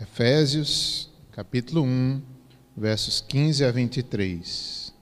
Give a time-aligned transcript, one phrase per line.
[0.00, 2.22] Efésios, capítulo 1,
[2.76, 4.94] versos 15 a 23.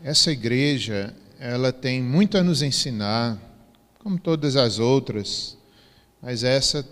[0.00, 3.36] Essa igreja, ela tem muito a nos ensinar,
[3.98, 5.58] como todas as outras,
[6.22, 6.88] mas essa,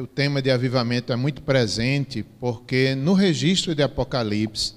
[0.00, 4.74] o tema de avivamento é muito presente, porque no registro de Apocalipse,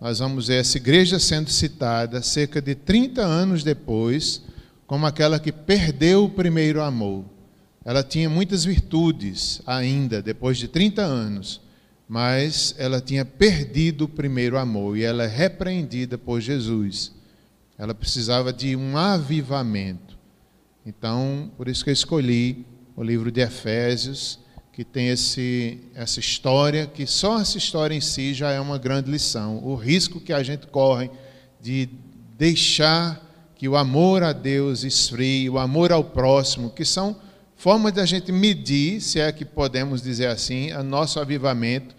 [0.00, 4.42] nós vamos ver essa igreja sendo citada cerca de 30 anos depois,
[4.88, 7.37] como aquela que perdeu o primeiro amor.
[7.88, 11.58] Ela tinha muitas virtudes ainda, depois de 30 anos,
[12.06, 17.14] mas ela tinha perdido o primeiro amor e ela é repreendida por Jesus.
[17.78, 20.18] Ela precisava de um avivamento.
[20.84, 24.38] Então, por isso que eu escolhi o livro de Efésios,
[24.70, 29.10] que tem esse, essa história, que só essa história em si já é uma grande
[29.10, 29.64] lição.
[29.64, 31.10] O risco que a gente corre
[31.58, 31.88] de
[32.36, 37.16] deixar que o amor a Deus esfrie, o amor ao próximo, que são
[37.58, 41.94] forma de a gente medir, se é que podemos dizer assim, o nosso avivamento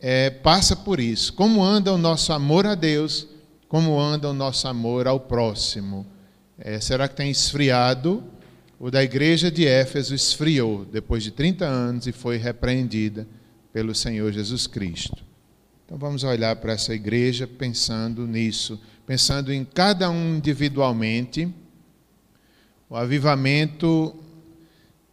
[0.00, 1.34] é, passa por isso.
[1.34, 3.28] Como anda o nosso amor a Deus,
[3.68, 6.06] como anda o nosso amor ao próximo.
[6.58, 8.24] É, será que tem esfriado?
[8.80, 13.28] O da igreja de Éfeso esfriou depois de 30 anos e foi repreendida
[13.70, 15.22] pelo Senhor Jesus Cristo.
[15.84, 21.46] Então vamos olhar para essa igreja pensando nisso, pensando em cada um individualmente.
[22.88, 24.18] O avivamento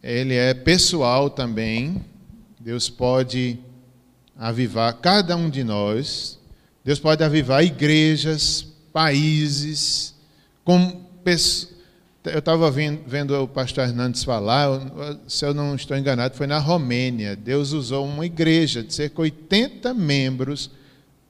[0.06, 2.04] ele é pessoal também.
[2.60, 3.58] Deus pode
[4.36, 6.38] avivar cada um de nós.
[6.84, 10.14] Deus pode avivar igrejas, países,
[10.64, 11.04] com
[12.24, 14.80] eu estava vendo o pastor Hernandes falar,
[15.26, 17.34] se eu não estou enganado, foi na Romênia.
[17.34, 20.70] Deus usou uma igreja de cerca de 80 membros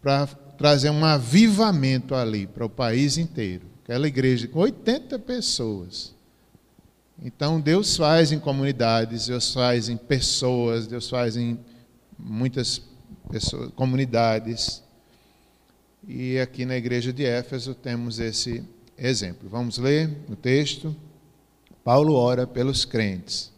[0.02, 0.26] para
[0.58, 3.64] trazer um avivamento ali para o país inteiro.
[3.82, 6.15] Aquela igreja com 80 pessoas.
[7.22, 11.58] Então Deus faz em comunidades, Deus faz em pessoas, Deus faz em
[12.18, 12.82] muitas
[13.30, 14.82] pessoas, comunidades.
[16.06, 18.62] E aqui na igreja de Éfeso temos esse
[18.96, 19.48] exemplo.
[19.48, 20.94] Vamos ler o texto.
[21.82, 23.52] Paulo ora pelos crentes.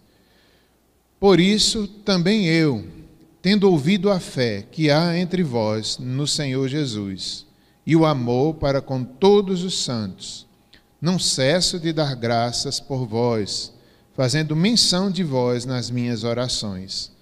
[1.19, 2.87] Por isso também eu,
[3.43, 7.47] tendo ouvido a fé que há entre vós no Senhor Jesus
[7.85, 10.47] e o amor para com todos os santos,
[11.01, 13.73] não cesso de dar graças por vós,
[14.15, 17.13] fazendo menção de vós nas minhas orações,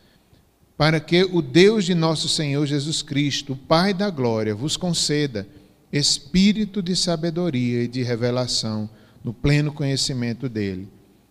[0.76, 5.46] para que o Deus de nosso Senhor Jesus Cristo, o Pai da glória, vos conceda
[5.92, 8.88] espírito de sabedoria e de revelação
[9.22, 10.88] no pleno conhecimento dele,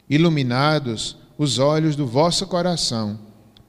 [0.09, 3.19] iluminados os olhos do vosso coração,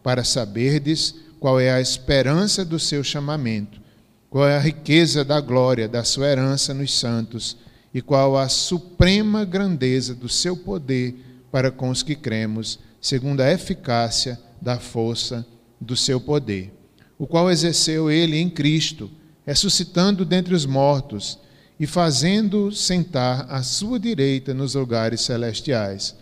[0.03, 3.81] para saberdes qual é a esperança do seu chamamento,
[4.28, 7.56] qual é a riqueza da glória da sua herança nos santos
[7.96, 11.14] e qual a suprema grandeza do seu poder
[11.50, 15.46] para com os que cremos, segundo a eficácia da força
[15.80, 16.74] do seu poder,
[17.18, 19.10] o qual exerceu ele em Cristo,
[19.46, 21.38] ressuscitando dentre os mortos
[21.80, 26.14] e fazendo sentar à sua direita nos lugares celestiais,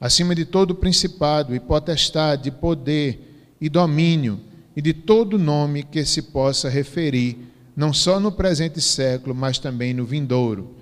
[0.00, 4.40] acima de todo principado e potestade, poder e domínio,
[4.74, 7.38] e de todo nome que se possa referir,
[7.76, 10.79] não só no presente século, mas também no vindouro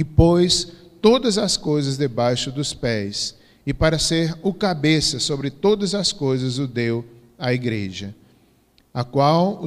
[0.00, 0.66] e pôs
[1.02, 6.58] todas as coisas debaixo dos pés, e para ser o cabeça sobre todas as coisas
[6.58, 7.04] o deu
[7.38, 8.14] à igreja,
[8.94, 9.62] a qual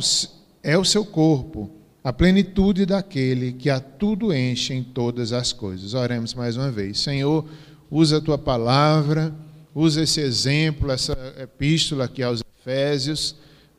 [0.64, 1.70] é o seu corpo,
[2.04, 5.94] a plenitude daquele que a tudo enche em todas as coisas.
[5.94, 7.00] Oremos mais uma vez.
[7.00, 7.46] Senhor,
[7.92, 9.32] usa a tua palavra,
[9.74, 13.36] usa esse exemplo, essa epístola aqui aos Efésios,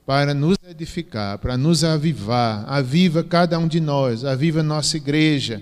[0.07, 2.65] para nos edificar, para nos avivar.
[2.69, 5.61] Aviva cada um de nós, aviva nossa igreja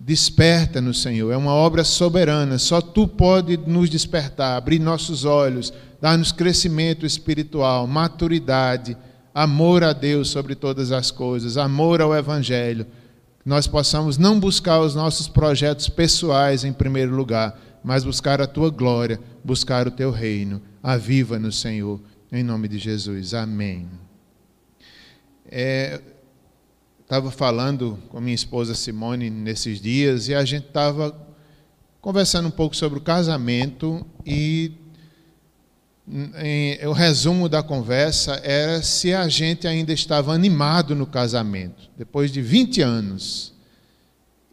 [0.00, 5.72] Desperta no Senhor, é uma obra soberana, só tu pode nos despertar, abrir nossos olhos,
[6.00, 8.96] dar-nos crescimento espiritual, maturidade,
[9.34, 12.86] amor a Deus sobre todas as coisas, amor ao Evangelho.
[13.44, 18.68] Nós possamos não buscar os nossos projetos pessoais em primeiro lugar, mas buscar a tua
[18.68, 20.60] glória, buscar o teu reino.
[20.82, 23.32] Aviva no Senhor, em nome de Jesus.
[23.32, 23.88] Amém.
[25.48, 26.00] É,
[27.06, 31.16] estava falando com minha esposa Simone nesses dias e a gente estava
[32.00, 34.72] conversando um pouco sobre o casamento e
[36.36, 42.32] em, o resumo da conversa era se a gente ainda estava animado no casamento, depois
[42.32, 43.54] de 20 anos.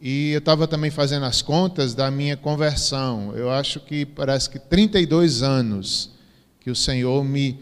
[0.00, 3.34] E eu estava também fazendo as contas da minha conversão.
[3.34, 6.10] Eu acho que parece que 32 anos
[6.60, 7.58] que o Senhor me,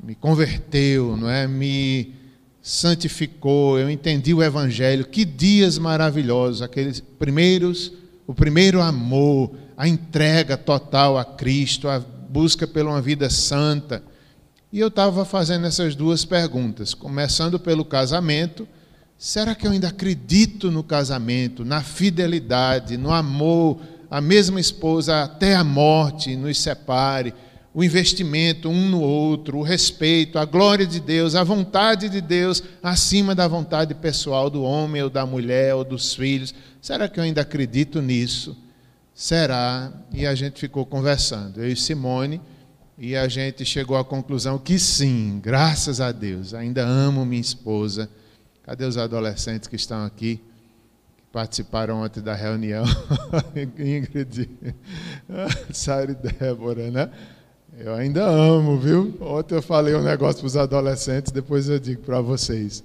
[0.00, 1.48] me converteu, não é?
[1.48, 2.14] Me
[2.68, 5.06] santificou, eu entendi o evangelho.
[5.06, 7.90] Que dias maravilhosos, aqueles primeiros,
[8.26, 14.02] o primeiro amor, a entrega total a Cristo, a busca por uma vida santa.
[14.70, 18.68] E eu estava fazendo essas duas perguntas, começando pelo casamento.
[19.16, 23.80] Será que eu ainda acredito no casamento, na fidelidade, no amor,
[24.10, 27.32] a mesma esposa até a morte nos separe?
[27.78, 32.60] O investimento um no outro, o respeito, a glória de Deus, a vontade de Deus
[32.82, 36.52] acima da vontade pessoal do homem ou da mulher ou dos filhos.
[36.82, 38.58] Será que eu ainda acredito nisso?
[39.14, 39.92] Será?
[40.12, 42.40] E a gente ficou conversando, eu e Simone,
[42.98, 48.10] e a gente chegou à conclusão que sim, graças a Deus, ainda amo minha esposa.
[48.64, 50.40] Cadê os adolescentes que estão aqui?
[51.16, 52.84] que Participaram ontem da reunião.
[53.54, 54.50] Ingrid,
[55.72, 57.08] Sara e Débora, né?
[57.80, 59.14] Eu ainda amo, viu?
[59.20, 62.82] Ontem eu falei um negócio para os adolescentes, depois eu digo para vocês.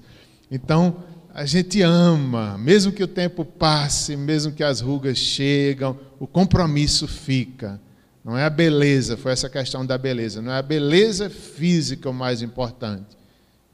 [0.51, 0.97] Então,
[1.33, 7.07] a gente ama, mesmo que o tempo passe, mesmo que as rugas chegam, o compromisso
[7.07, 7.81] fica.
[8.23, 10.43] Não é a beleza, foi essa questão da beleza.
[10.43, 13.17] Não é a beleza física o mais importante,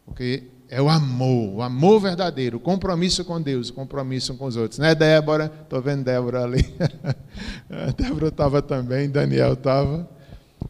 [0.06, 4.56] porque é o amor, o amor verdadeiro, o compromisso com Deus, o compromisso com os
[4.56, 4.80] outros.
[4.80, 5.52] Né, Débora?
[5.64, 6.64] Estou vendo Débora ali.
[7.70, 10.19] A Débora estava também, Daniel estava.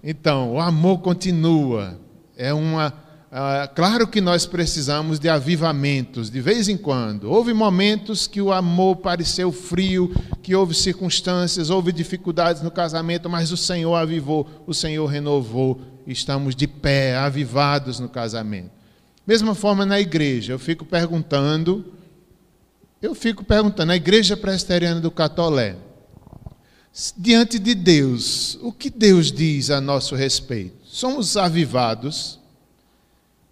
[0.03, 1.99] Então, o amor continua.
[2.37, 2.93] É uma.
[3.29, 7.29] Uh, claro que nós precisamos de avivamentos, de vez em quando.
[7.29, 13.51] Houve momentos que o amor pareceu frio, que houve circunstâncias, houve dificuldades no casamento, mas
[13.51, 15.79] o Senhor avivou, o Senhor renovou.
[16.07, 18.71] Estamos de pé, avivados no casamento.
[19.27, 21.85] Mesma forma na igreja, eu fico perguntando,
[22.99, 25.75] eu fico perguntando, a igreja presbiteriana do Catolé,
[27.15, 30.75] diante de Deus, o que Deus diz a nosso respeito?
[30.85, 32.39] Somos avivados?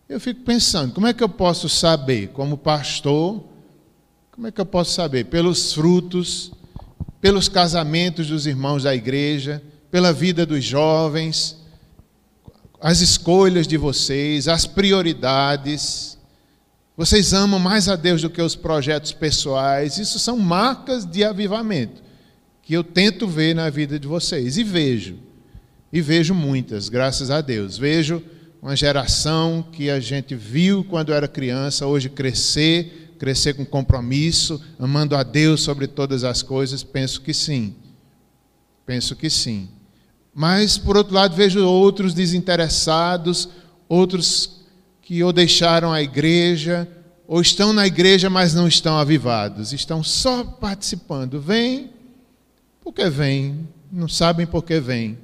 [0.10, 3.44] Eu fico pensando, como é que eu posso saber, como pastor,
[4.32, 5.26] como é que eu posso saber?
[5.26, 6.52] Pelos frutos,
[7.22, 11.58] pelos casamentos dos irmãos da igreja, pela vida dos jovens,
[12.82, 16.18] as escolhas de vocês, as prioridades.
[16.96, 19.98] Vocês amam mais a Deus do que os projetos pessoais.
[19.98, 22.07] Isso são marcas de avivamento
[22.68, 24.58] que eu tento ver na vida de vocês.
[24.58, 25.16] E vejo.
[25.92, 27.78] E vejo muitas, graças a Deus.
[27.78, 28.22] Vejo
[28.62, 35.16] uma geração que a gente viu quando era criança, hoje crescer, crescer com compromisso, amando
[35.16, 36.84] a Deus sobre todas as coisas.
[36.84, 37.74] Penso que sim.
[38.86, 39.70] Penso que sim.
[40.36, 43.48] Mas, por outro lado, vejo outros desinteressados,
[43.88, 44.66] outros
[45.02, 46.86] que ou deixaram a igreja,
[47.26, 51.40] ou estão na igreja, mas não estão avivados, estão só participando.
[51.40, 51.96] Vem,
[52.88, 55.18] porque vem, não sabem por que vem,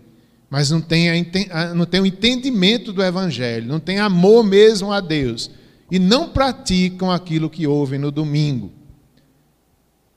[0.49, 1.09] mas não tem,
[1.49, 5.49] a, não tem o entendimento do Evangelho, não tem amor mesmo a Deus,
[5.89, 8.69] e não praticam aquilo que ouvem no domingo.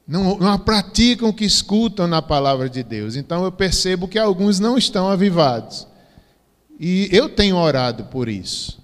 [0.08, 3.14] Não, não praticam o que escutam na palavra de Deus.
[3.14, 5.86] Então eu percebo que alguns não estão avivados.
[6.80, 8.80] E eu tenho orado por isso.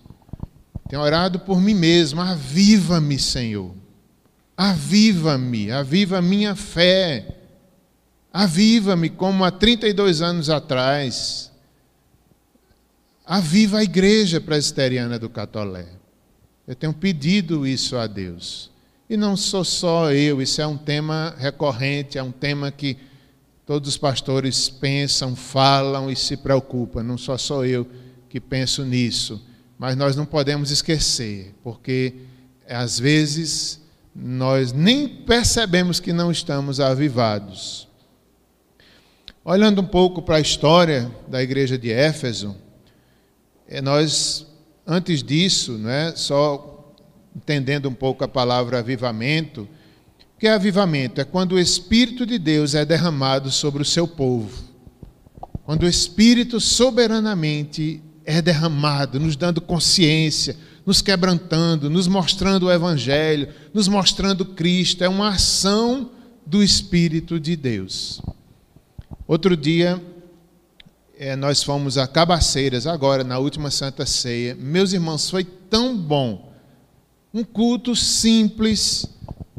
[0.88, 2.20] Tenho orado por mim mesmo.
[2.20, 3.73] Aviva-me, Senhor.
[4.56, 7.42] Aviva-me, aviva minha fé.
[8.32, 11.52] Aviva-me como há 32 anos atrás.
[13.26, 15.87] Aviva a igreja presbiteriana do Catolé.
[16.67, 18.70] Eu tenho pedido isso a Deus.
[19.11, 22.96] E não sou só eu, isso é um tema recorrente, é um tema que
[23.67, 27.02] todos os pastores pensam, falam e se preocupam.
[27.02, 27.87] Não sou só eu
[28.29, 29.44] que penso nisso.
[29.79, 32.14] Mas nós não podemos esquecer, porque
[32.67, 33.82] às vezes
[34.15, 37.89] nós nem percebemos que não estamos avivados.
[39.44, 42.55] Olhando um pouco para a história da igreja de Éfeso,
[43.67, 44.46] é, nós,
[44.87, 46.94] antes disso, é só
[47.34, 49.63] entendendo um pouco a palavra avivamento,
[50.37, 51.20] o que é avivamento?
[51.20, 54.49] É quando o Espírito de Deus é derramado sobre o seu povo.
[55.65, 60.56] Quando o Espírito soberanamente é derramado, nos dando consciência,
[60.87, 65.03] nos quebrantando, nos mostrando o Evangelho, nos mostrando Cristo.
[65.03, 66.11] É uma ação
[66.46, 68.20] do Espírito de Deus.
[69.27, 70.03] Outro dia,
[71.19, 74.55] é, nós fomos a Cabaceiras, agora, na última Santa Ceia.
[74.55, 76.53] Meus irmãos, foi tão bom.
[77.33, 79.07] Um culto simples,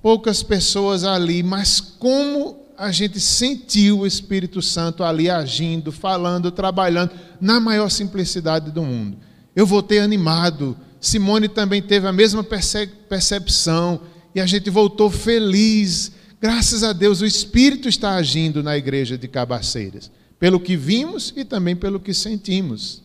[0.01, 7.11] poucas pessoas ali, mas como a gente sentiu o Espírito Santo ali agindo, falando, trabalhando,
[7.39, 9.17] na maior simplicidade do mundo.
[9.55, 10.75] Eu voltei animado.
[10.99, 14.01] Simone também teve a mesma percepção.
[14.35, 16.11] E a gente voltou feliz
[16.43, 21.45] Graças a Deus, o Espírito está agindo na igreja de Cabaceiras, pelo que vimos e
[21.45, 23.01] também pelo que sentimos.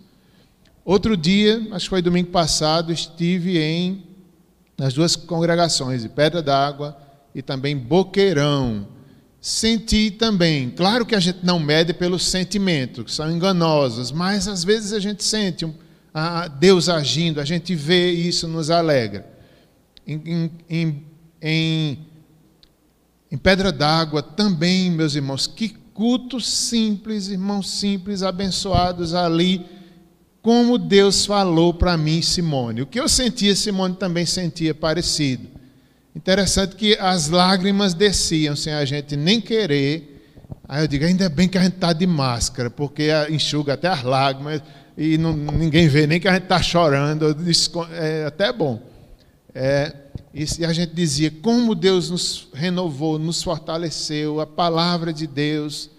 [0.85, 4.03] Outro dia, acho que foi domingo passado, estive em
[4.77, 6.99] nas duas congregações, de Pedra d'Água
[7.33, 8.89] e também Boqueirão.
[9.41, 14.65] Senti também, claro que a gente não mede pelos sentimentos, que são enganosos, mas às
[14.65, 15.65] vezes a gente sente
[16.59, 19.25] Deus agindo, a gente vê isso, nos alegra.
[20.05, 21.05] Em, em,
[21.41, 21.99] em,
[23.31, 29.67] em Pedra d'Água também, meus irmãos, que culto simples, irmãos simples, abençoados ali,
[30.41, 32.83] como Deus falou para mim, Simone.
[32.83, 35.49] O que eu sentia, Simone também sentia parecido.
[36.15, 40.25] Interessante que as lágrimas desciam sem a gente nem querer.
[40.69, 44.03] Aí eu digo, ainda bem que a gente está de máscara, porque enxuga até as
[44.03, 44.63] lágrimas
[44.97, 47.37] e não, ninguém vê nem que a gente está chorando,
[47.93, 48.83] é até bom.
[49.55, 49.95] É,
[50.33, 55.91] e a gente dizia como Deus nos renovou, nos fortaleceu, a palavra de Deus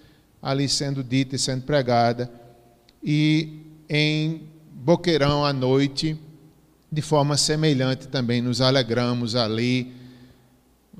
[0.41, 2.31] ali sendo dita e sendo pregada.
[3.03, 3.59] E
[3.89, 6.17] em Boqueirão à noite,
[6.91, 9.93] de forma semelhante também, nos alegramos ali.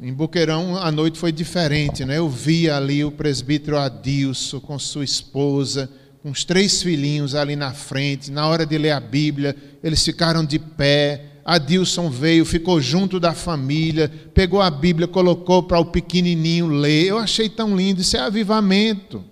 [0.02, 2.18] Em Boqueirão a noite foi diferente, né?
[2.18, 5.90] Eu vi ali o presbítero Adilson com sua esposa,
[6.22, 10.44] com os três filhinhos ali na frente, na hora de ler a Bíblia, eles ficaram
[10.44, 11.26] de pé.
[11.50, 17.08] Adilson veio, ficou junto da família, pegou a Bíblia, colocou para o pequenininho ler.
[17.08, 19.24] Eu achei tão lindo, isso é avivamento.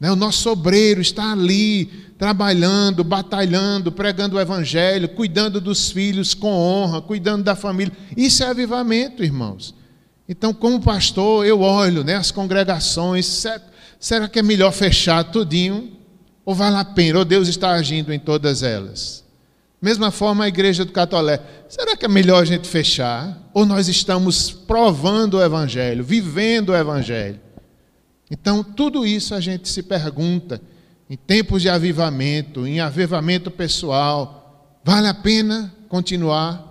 [0.00, 0.10] Né?
[0.10, 1.84] O nosso obreiro está ali,
[2.16, 7.92] trabalhando, batalhando, pregando o Evangelho, cuidando dos filhos com honra, cuidando da família.
[8.16, 9.74] Isso é avivamento, irmãos.
[10.26, 13.44] Então, como pastor, eu olho né, as congregações,
[14.00, 15.92] será que é melhor fechar tudinho
[16.46, 17.18] ou vale a pena?
[17.18, 19.21] Ou Deus está agindo em todas elas?
[19.82, 21.40] Mesma forma a igreja do Catolé.
[21.68, 23.50] Será que é melhor a gente fechar?
[23.52, 27.40] Ou nós estamos provando o Evangelho, vivendo o Evangelho?
[28.30, 30.62] Então, tudo isso a gente se pergunta,
[31.10, 36.64] em tempos de avivamento, em avivamento pessoal, vale a pena continuar?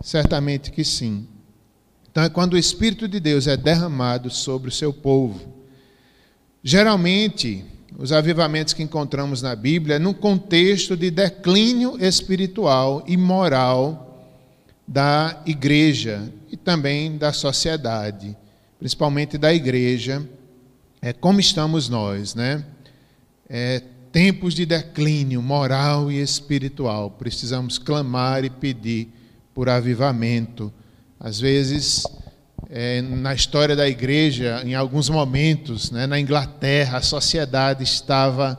[0.00, 1.26] Certamente que sim.
[2.08, 5.54] Então, é quando o Espírito de Deus é derramado sobre o seu povo.
[6.62, 7.64] Geralmente,
[7.98, 14.30] os avivamentos que encontramos na Bíblia num contexto de declínio espiritual e moral
[14.86, 18.36] da igreja e também da sociedade,
[18.78, 20.24] principalmente da igreja.
[21.02, 22.64] É como estamos nós, né?
[23.50, 27.10] É, tempos de declínio moral e espiritual.
[27.10, 29.08] Precisamos clamar e pedir
[29.52, 30.72] por avivamento.
[31.18, 32.04] Às vezes
[32.70, 38.58] é, na história da igreja, em alguns momentos, né, na Inglaterra, a sociedade estava,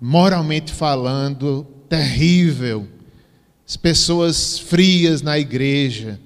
[0.00, 2.88] moralmente falando, terrível.
[3.68, 6.18] As pessoas frias na igreja,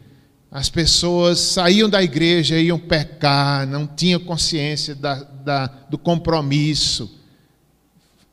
[0.51, 7.19] as pessoas saíam da igreja iam pecar, não tinham consciência da, da, do compromisso.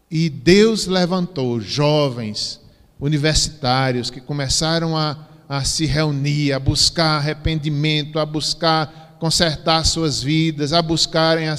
[0.09, 2.61] E Deus levantou jovens
[2.99, 10.71] universitários que começaram a a se reunir, a buscar arrependimento, a buscar consertar suas vidas,
[10.71, 11.57] a buscarem a,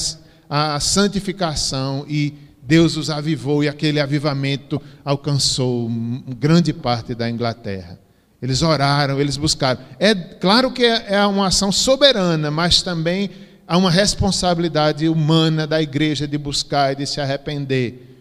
[0.48, 2.32] a santificação e
[2.62, 5.90] Deus os avivou e aquele avivamento alcançou
[6.38, 8.00] grande parte da Inglaterra.
[8.40, 9.82] Eles oraram, eles buscaram.
[9.98, 13.28] É claro que é, é uma ação soberana, mas também
[13.68, 18.11] há uma responsabilidade humana da igreja de buscar e de se arrepender.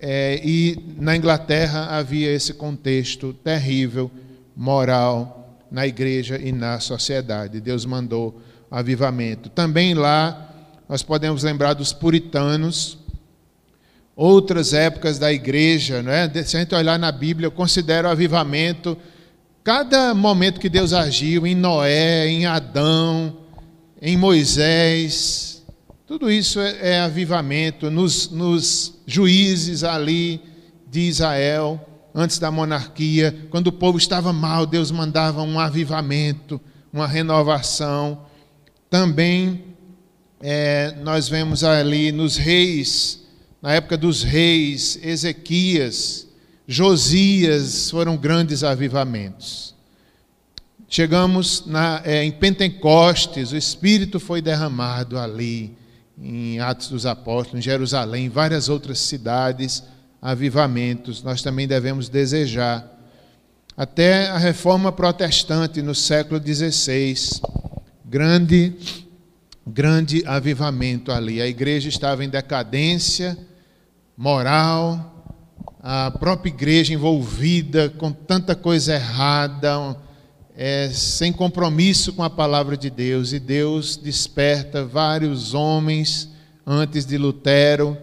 [0.00, 4.10] É, e na Inglaterra havia esse contexto terrível,
[4.56, 7.60] moral, na igreja e na sociedade.
[7.60, 9.48] Deus mandou avivamento.
[9.48, 10.50] Também lá
[10.88, 12.98] nós podemos lembrar dos puritanos,
[14.14, 16.28] outras épocas da igreja, não é?
[16.44, 18.96] Se a gente olhar na Bíblia, eu considero avivamento
[19.64, 23.38] cada momento que Deus agiu em Noé, em Adão,
[24.00, 25.61] em Moisés,
[26.12, 30.42] tudo isso é, é avivamento nos, nos juízes ali
[30.86, 31.80] de Israel,
[32.14, 36.60] antes da monarquia, quando o povo estava mal, Deus mandava um avivamento,
[36.92, 38.26] uma renovação.
[38.90, 39.64] Também
[40.38, 43.22] é, nós vemos ali nos reis,
[43.62, 46.28] na época dos reis, Ezequias,
[46.68, 49.74] Josias, foram grandes avivamentos.
[50.90, 55.80] Chegamos na, é, em Pentecostes, o Espírito foi derramado ali
[56.20, 59.82] em Atos dos Apóstolos, em Jerusalém, em várias outras cidades,
[60.20, 62.88] avivamentos, nós também devemos desejar.
[63.76, 67.40] Até a reforma protestante no século XVI,
[68.04, 68.74] grande,
[69.66, 71.40] grande avivamento ali.
[71.40, 73.36] A igreja estava em decadência
[74.16, 75.26] moral,
[75.82, 79.96] a própria igreja envolvida com tanta coisa errada,
[80.64, 86.28] é, sem compromisso com a palavra de Deus, e Deus desperta vários homens
[86.64, 87.98] antes de Lutero,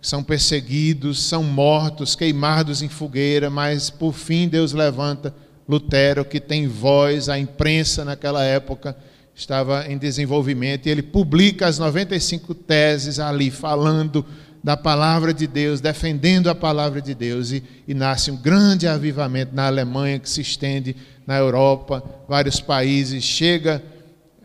[0.00, 5.34] são perseguidos, são mortos, queimados em fogueira, mas por fim Deus levanta
[5.68, 8.96] Lutero, que tem voz, a imprensa naquela época
[9.34, 14.24] estava em desenvolvimento, e ele publica as 95 teses ali, falando
[14.64, 19.54] da palavra de Deus, defendendo a palavra de Deus, e, e nasce um grande avivamento
[19.54, 23.82] na Alemanha que se estende na Europa, vários países, chega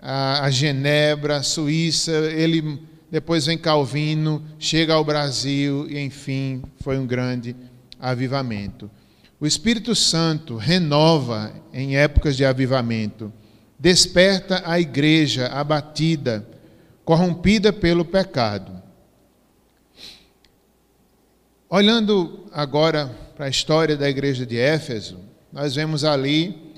[0.01, 7.07] a, a Genebra, Suíça, ele depois vem Calvino, chega ao Brasil e enfim foi um
[7.07, 7.55] grande
[7.97, 8.91] avivamento.
[9.39, 13.31] O Espírito Santo renova em épocas de avivamento,
[13.79, 16.45] desperta a igreja abatida,
[17.05, 18.78] corrompida pelo pecado.
[21.71, 25.19] Olhando agora para a história da igreja de Éfeso,
[25.53, 26.73] nós vemos ali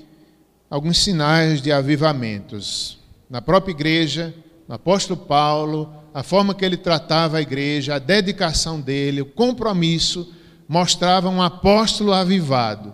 [0.68, 2.98] alguns sinais de avivamentos.
[3.30, 4.34] Na própria igreja,
[4.68, 10.30] no apóstolo Paulo, a forma que ele tratava a igreja, a dedicação dele, o compromisso,
[10.68, 12.92] mostrava um apóstolo avivado.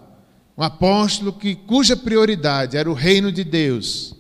[0.57, 4.15] Um apóstolo que, cuja prioridade era o reino de Deus,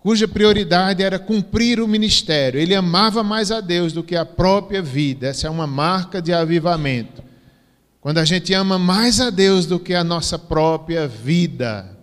[0.00, 2.58] cuja prioridade era cumprir o ministério.
[2.58, 5.28] Ele amava mais a Deus do que a própria vida.
[5.28, 7.22] Essa é uma marca de avivamento.
[8.00, 11.98] Quando a gente ama mais a Deus do que a nossa própria vida.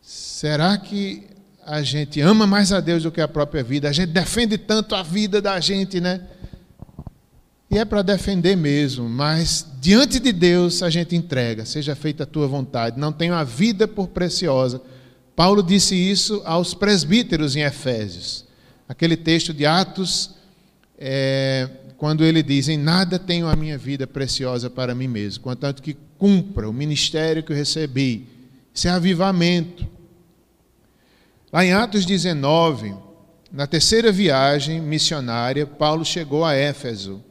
[0.00, 1.26] Será que
[1.66, 3.88] a gente ama mais a Deus do que a própria vida?
[3.88, 6.20] A gente defende tanto a vida da gente, né?
[7.68, 12.26] E é para defender mesmo, mas diante de Deus a gente entrega, seja feita a
[12.26, 12.98] tua vontade.
[12.98, 14.80] Não tenho a vida por preciosa.
[15.40, 18.44] Paulo disse isso aos presbíteros em Efésios.
[18.86, 20.32] Aquele texto de Atos,
[20.98, 21.66] é,
[21.96, 25.96] quando ele diz: Em nada tenho a minha vida preciosa para mim mesmo, contanto que
[26.18, 28.26] cumpra o ministério que eu recebi.
[28.74, 29.86] Isso é avivamento.
[31.50, 32.94] Lá em Atos 19,
[33.50, 37.24] na terceira viagem missionária, Paulo chegou a Éfeso.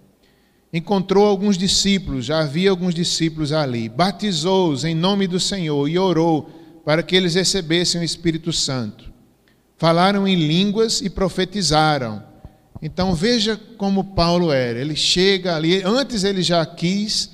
[0.74, 3.88] Encontrou alguns discípulos, já havia alguns discípulos ali.
[3.88, 6.59] Batizou-os em nome do Senhor e orou
[6.90, 9.12] para que eles recebessem o Espírito Santo.
[9.78, 12.24] Falaram em línguas e profetizaram.
[12.82, 14.80] Então veja como Paulo era.
[14.80, 17.30] Ele chega ali, antes ele já quis,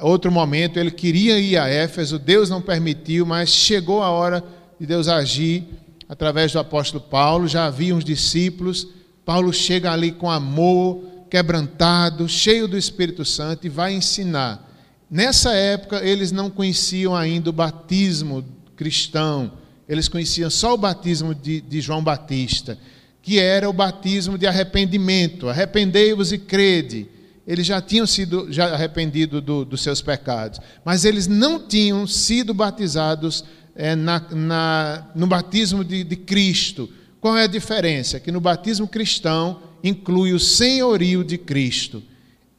[0.00, 4.40] outro momento ele queria ir a Éfeso, Deus não permitiu, mas chegou a hora
[4.78, 5.64] de Deus agir
[6.08, 8.86] através do apóstolo Paulo, já havia uns discípulos.
[9.24, 14.64] Paulo chega ali com amor, quebrantado, cheio do Espírito Santo e vai ensinar.
[15.10, 18.44] Nessa época, eles não conheciam ainda o batismo
[18.76, 19.52] cristão,
[19.88, 22.78] eles conheciam só o batismo de, de João Batista,
[23.22, 25.48] que era o batismo de arrependimento.
[25.48, 27.08] Arrependei-vos e crede.
[27.46, 32.52] Eles já tinham sido já arrependidos do, dos seus pecados, mas eles não tinham sido
[32.52, 33.44] batizados
[33.76, 36.90] é, na, na, no batismo de, de Cristo.
[37.20, 38.18] Qual é a diferença?
[38.18, 42.02] Que no batismo cristão inclui o senhorio de Cristo.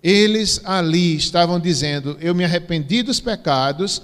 [0.02, 4.02] Eles ali estavam dizendo: Eu me arrependi dos pecados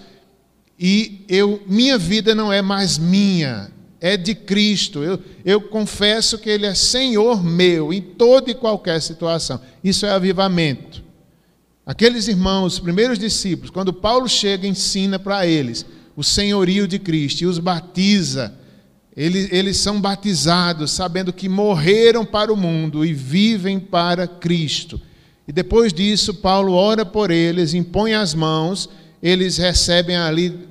[0.79, 5.03] e eu, minha vida não é mais minha, é de Cristo.
[5.03, 9.61] Eu, eu confesso que Ele é Senhor meu em toda e qualquer situação.
[9.83, 11.03] Isso é avivamento.
[11.85, 17.41] Aqueles irmãos, os primeiros discípulos, quando Paulo chega, ensina para eles o senhorio de Cristo
[17.41, 18.53] e os batiza.
[19.15, 24.99] Eles, eles são batizados sabendo que morreram para o mundo e vivem para Cristo.
[25.47, 28.89] E depois disso, Paulo ora por eles, impõe as mãos,
[29.23, 30.67] eles recebem ali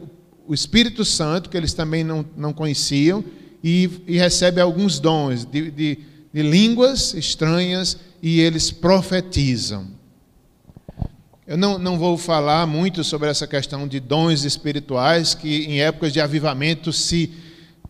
[0.47, 3.25] o Espírito Santo, que eles também não, não conheciam,
[3.65, 5.99] e, e recebem alguns dons de, de,
[6.35, 9.87] de línguas estranhas e eles profetizam.
[11.47, 16.13] Eu não, não vou falar muito sobre essa questão de dons espirituais, que em épocas
[16.13, 17.33] de avivamento se,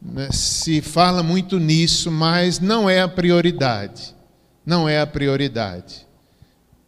[0.01, 4.15] né, se fala muito nisso, mas não é a prioridade.
[4.65, 6.07] Não é a prioridade.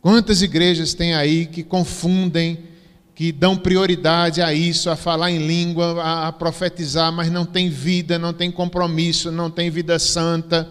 [0.01, 2.73] Quantas igrejas tem aí que confundem,
[3.15, 7.71] que dão prioridade a isso, a falar em língua, a, a profetizar, mas não tem
[7.71, 10.69] vida, não tem compromisso, não tem vida santa.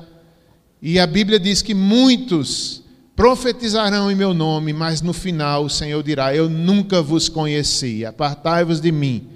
[0.81, 2.83] E a Bíblia diz que muitos
[3.15, 8.81] profetizarão em meu nome, mas no final o Senhor dirá: Eu nunca vos conheci, apartai-vos
[8.81, 9.29] de mim.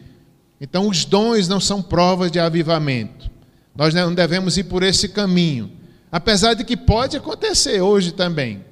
[0.60, 3.30] Então, os dons não são provas de avivamento.
[3.76, 5.72] Nós não devemos ir por esse caminho,
[6.12, 8.66] apesar de que pode acontecer hoje também.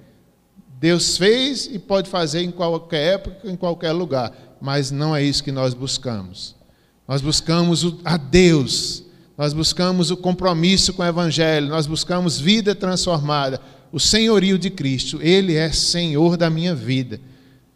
[0.79, 5.43] Deus fez e pode fazer em qualquer época, em qualquer lugar, mas não é isso
[5.43, 6.55] que nós buscamos.
[7.07, 9.03] Nós buscamos a Deus,
[9.38, 13.61] nós buscamos o compromisso com o Evangelho, nós buscamos vida transformada,
[13.91, 15.19] o senhorio de Cristo.
[15.21, 17.19] Ele é Senhor da minha vida.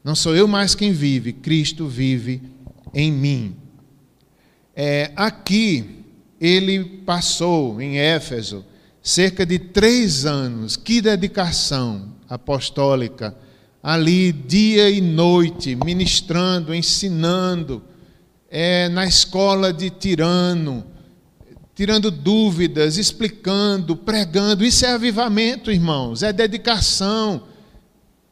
[0.03, 2.41] Não sou eu mais quem vive, Cristo vive
[2.93, 3.55] em mim.
[4.75, 6.03] É, aqui,
[6.39, 8.65] ele passou em Éfeso
[9.01, 10.75] cerca de três anos.
[10.75, 13.35] Que dedicação apostólica!
[13.81, 17.81] Ali, dia e noite, ministrando, ensinando,
[18.49, 20.85] é, na escola de Tirano
[21.79, 24.65] tirando dúvidas, explicando, pregando.
[24.65, 27.43] Isso é avivamento, irmãos, é dedicação.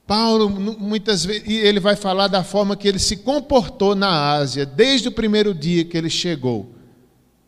[0.06, 5.08] Paulo, muitas vezes, ele vai falar da forma que ele se comportou na Ásia, desde
[5.08, 6.76] o primeiro dia que ele chegou.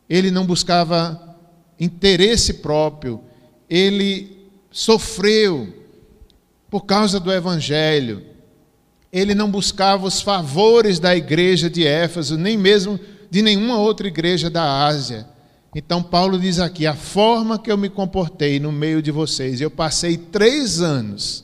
[0.10, 1.38] Ele não buscava
[1.78, 3.20] interesse próprio,
[3.70, 5.79] ele sofreu
[6.70, 8.24] por causa do Evangelho.
[9.12, 14.50] Ele não buscava os favores da igreja de Éfeso, nem mesmo de nenhuma outra igreja
[14.50, 15.28] da Ásia.
[15.74, 19.72] Então, Paulo diz aqui: a forma que eu me comportei no meio de vocês, eu
[19.72, 21.44] passei três anos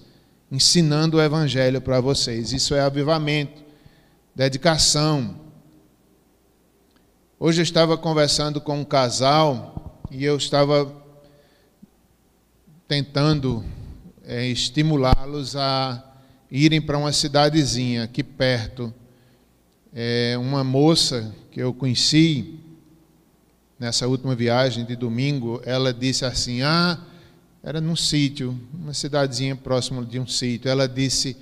[0.52, 2.54] ensinando o Evangelho para vocês.
[2.54, 3.64] Isso é avivamento,
[4.36, 5.36] dedicação.
[7.40, 10.92] Hoje eu estava conversando com um casal e eu estava
[12.88, 13.64] tentando
[14.26, 16.04] é, estimulá-los a
[16.50, 18.94] irem para uma cidadezinha aqui perto.
[19.94, 22.60] É, uma moça que eu conheci
[23.80, 27.00] nessa última viagem de domingo, ela disse assim: Ah,
[27.64, 30.70] era num sítio, uma cidadezinha próxima de um sítio.
[30.70, 31.38] Ela disse: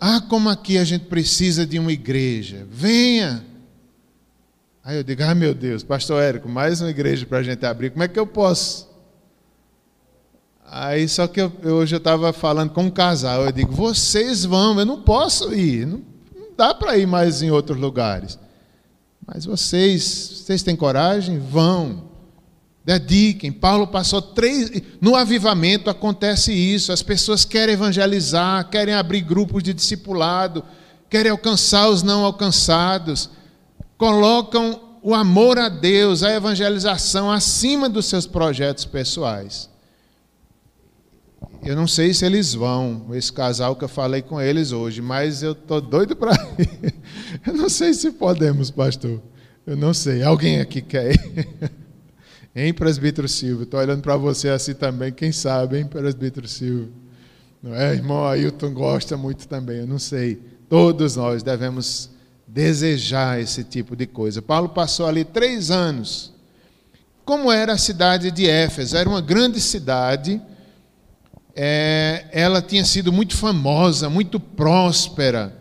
[0.00, 3.44] Ah, como aqui a gente precisa de uma igreja, venha.
[4.82, 7.90] Aí eu digo: Ah, meu Deus, Pastor Érico, mais uma igreja para a gente abrir,
[7.90, 8.87] como é que eu posso?
[10.70, 14.78] Aí só que eu, hoje eu estava falando com um casal, eu digo: Vocês vão,
[14.78, 16.02] eu não posso ir, não,
[16.34, 18.38] não dá para ir mais em outros lugares.
[19.26, 21.38] Mas vocês, vocês têm coragem?
[21.38, 22.08] Vão
[22.88, 23.52] dediquem.
[23.52, 24.70] Paulo passou três.
[24.98, 26.90] No avivamento acontece isso.
[26.90, 30.64] As pessoas querem evangelizar, querem abrir grupos de discipulado,
[31.10, 33.28] querem alcançar os não alcançados,
[33.98, 39.68] colocam o amor a Deus, a evangelização acima dos seus projetos pessoais.
[41.62, 45.42] Eu não sei se eles vão, esse casal que eu falei com eles hoje, mas
[45.42, 46.94] eu estou doido para ir.
[47.46, 49.20] Eu não sei se podemos, pastor.
[49.66, 50.22] Eu não sei.
[50.22, 51.48] Alguém aqui quer ir?
[52.56, 53.62] Hein, presbítero Silvio?
[53.62, 56.92] Estou olhando para você assim também, quem sabe, hein, presbítero Silvio?
[57.62, 57.94] Não é?
[57.94, 60.40] Irmão Ailton gosta muito também, eu não sei.
[60.68, 62.10] Todos nós devemos
[62.48, 64.42] desejar esse tipo de coisa.
[64.42, 66.32] Paulo passou ali três anos.
[67.24, 68.96] Como era a cidade de Éfeso?
[68.96, 70.40] Era uma grande cidade.
[71.60, 75.58] É, ela tinha sido muito famosa, muito próspera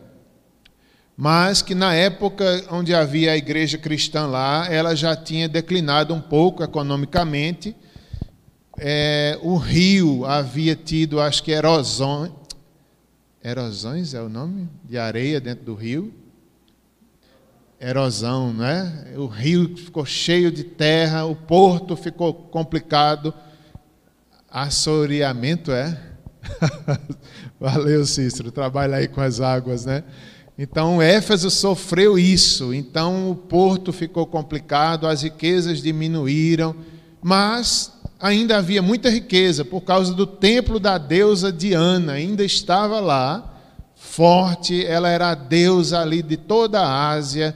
[1.19, 6.21] mas que na época onde havia a igreja cristã lá, ela já tinha declinado um
[6.21, 7.75] pouco economicamente.
[8.77, 12.31] É, o rio havia tido, acho que erosões,
[13.43, 16.13] erosões é o nome de areia dentro do rio,
[17.81, 19.13] erosão, não é?
[19.17, 23.33] O rio ficou cheio de terra, o porto ficou complicado,
[24.49, 25.97] assoreamento é.
[27.59, 30.03] Valeu, Cícero, trabalha aí com as águas, né?
[30.57, 32.73] Então, Éfeso sofreu isso.
[32.73, 36.75] Então, o porto ficou complicado, as riquezas diminuíram,
[37.21, 43.53] mas ainda havia muita riqueza por causa do templo da deusa Diana, ainda estava lá,
[43.95, 47.55] forte, ela era a deusa ali de toda a Ásia,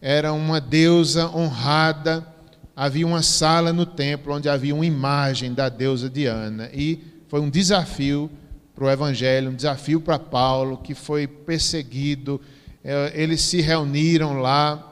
[0.00, 2.26] era uma deusa honrada.
[2.74, 7.50] Havia uma sala no templo onde havia uma imagem da deusa Diana, e foi um
[7.50, 8.30] desafio
[8.74, 12.40] para o Evangelho, um desafio para Paulo, que foi perseguido.
[12.82, 14.88] É, eles se reuniram lá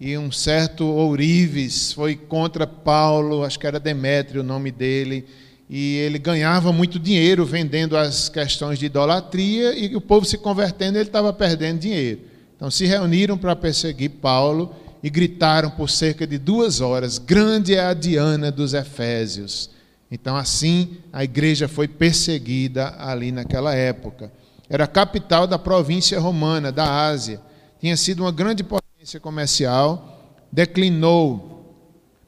[0.00, 5.24] e um certo ourives foi contra Paulo, acho que era Demétrio o nome dele,
[5.68, 10.98] e ele ganhava muito dinheiro vendendo as questões de idolatria e o povo se convertendo,
[10.98, 12.20] ele estava perdendo dinheiro.
[12.56, 17.80] Então se reuniram para perseguir Paulo e gritaram por cerca de duas horas: Grande é
[17.80, 19.68] a Diana dos Efésios.
[20.10, 24.32] Então, assim, a igreja foi perseguida ali naquela época.
[24.66, 27.38] Era a capital da província romana, da Ásia.
[27.78, 31.76] Tinha sido uma grande potência comercial, declinou,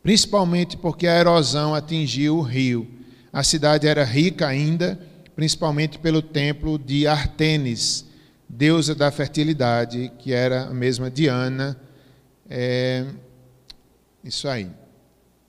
[0.02, 2.86] principalmente porque a erosão atingiu o rio.
[3.32, 5.00] A cidade era rica ainda,
[5.34, 8.04] principalmente pelo templo de Artemis,
[8.46, 11.86] deusa da fertilidade, que era a mesma Diana.
[12.48, 13.04] É,
[14.22, 14.70] isso aí.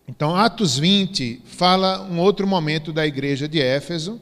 [0.08, 4.22] Então, Atos 20 fala um outro momento da igreja de Éfeso,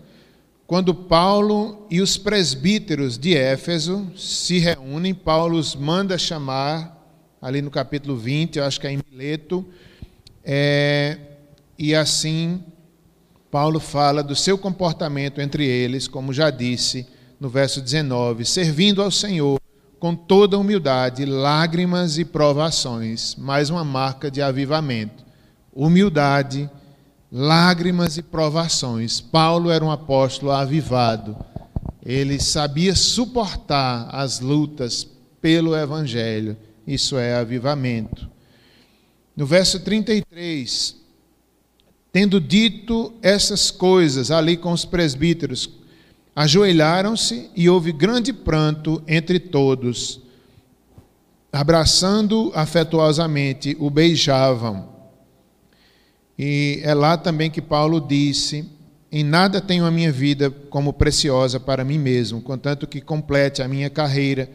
[0.66, 6.96] quando Paulo e os presbíteros de Éfeso se reúnem, Paulo os manda chamar,
[7.40, 9.64] ali no capítulo 20, eu acho que é em Mileto,
[10.44, 11.20] é,
[11.78, 12.64] e assim
[13.52, 17.08] Paulo fala do seu comportamento entre eles, como já disse
[17.40, 19.60] no verso 19, servindo ao Senhor
[20.06, 25.26] com toda humildade, lágrimas e provações, mais uma marca de avivamento
[25.74, 26.70] humildade,
[27.32, 29.20] lágrimas e provações.
[29.20, 31.36] Paulo era um apóstolo avivado.
[32.06, 35.08] Ele sabia suportar as lutas
[35.42, 36.56] pelo evangelho.
[36.86, 38.30] Isso é avivamento.
[39.36, 40.98] No verso 33,
[42.14, 45.68] tendo dito essas coisas ali com os presbíteros,
[46.36, 50.20] ajoelharam-se e houve grande pranto entre todos.
[51.52, 54.90] Abraçando afetuosamente, o beijavam.
[56.38, 58.70] E é lá também que Paulo disse:
[59.10, 63.68] Em nada tenho a minha vida como preciosa para mim mesmo, contanto que complete a
[63.68, 64.50] minha carreira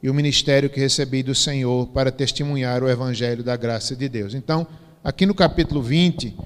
[0.00, 4.34] e o ministério que recebi do Senhor para testemunhar o evangelho da graça de Deus.
[4.34, 4.66] Então,
[5.02, 6.36] aqui no capítulo 20,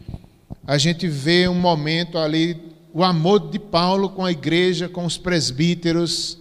[0.65, 2.57] a gente vê um momento ali,
[2.99, 6.37] o amor de Paulo com a igreja, com os presbíteros.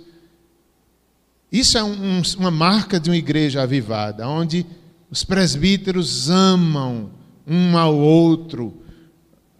[1.52, 4.65] Isso é um, uma marca de uma igreja avivada, onde
[5.08, 7.12] os presbíteros amam
[7.46, 8.74] um ao outro.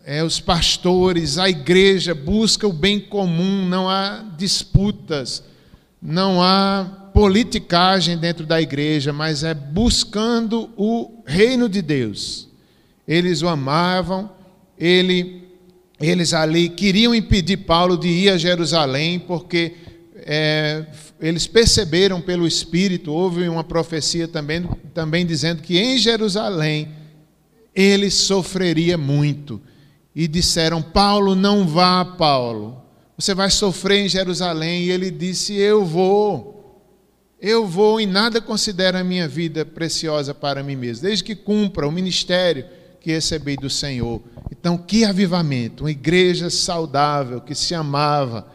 [0.04, 5.44] É, os pastores, a igreja busca o bem comum, não há disputas,
[6.02, 12.50] não há politicagem dentro da igreja, mas é buscando o reino de Deus.
[13.08, 14.32] Eles o amavam,
[14.80, 15.47] ele,
[16.00, 19.74] eles ali queriam impedir Paulo de ir a Jerusalém, porque
[20.16, 20.86] é,
[21.20, 26.90] eles perceberam pelo Espírito, houve uma profecia também, também dizendo que em Jerusalém
[27.74, 29.62] ele sofreria muito.
[30.16, 32.84] E disseram: Paulo, não vá, Paulo.
[33.16, 34.84] Você vai sofrer em Jerusalém.
[34.84, 36.56] E ele disse: Eu vou.
[37.40, 41.88] Eu vou e nada considero a minha vida preciosa para mim mesmo, desde que cumpra
[41.88, 42.66] o ministério
[43.00, 44.24] que recebi do Senhor.
[44.68, 45.86] Então, que avivamento!
[45.86, 48.46] Uma igreja saudável que se amava.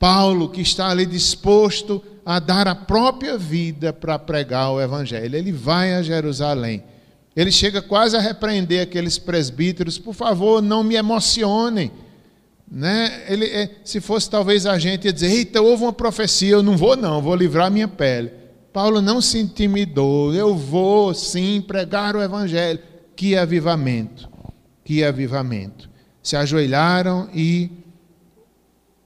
[0.00, 5.36] Paulo, que está ali disposto a dar a própria vida para pregar o Evangelho.
[5.36, 6.82] Ele vai a Jerusalém.
[7.36, 11.92] Ele chega quase a repreender aqueles presbíteros, por favor, não me emocionem.
[12.68, 13.22] Né?
[13.28, 16.76] Ele, é, se fosse talvez a gente ia dizer, eita, houve uma profecia, eu não
[16.76, 18.32] vou não, vou livrar minha pele.
[18.72, 22.80] Paulo não se intimidou, eu vou sim pregar o evangelho.
[23.14, 24.33] Que avivamento,
[24.84, 25.88] que avivamento.
[26.22, 27.70] Se ajoelharam e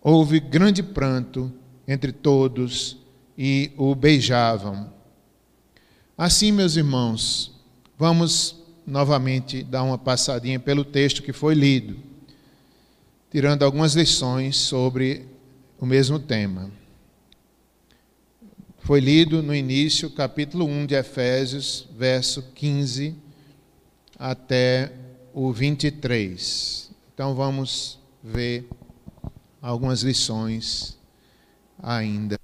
[0.01, 1.53] houve grande pranto
[1.87, 2.97] entre todos
[3.37, 4.93] e o beijavam.
[6.17, 7.59] Assim, meus irmãos,
[7.99, 8.55] Vamos
[8.87, 11.97] novamente dar uma passadinha pelo texto que foi lido,
[13.29, 15.27] tirando algumas lições sobre
[15.81, 16.71] o mesmo tema.
[18.79, 23.17] Foi lido no início, capítulo 1 de Efésios, verso 15
[24.17, 24.93] até
[25.41, 26.91] o 23.
[27.15, 28.69] Então vamos ver
[29.63, 30.99] algumas lições
[31.81, 32.37] ainda.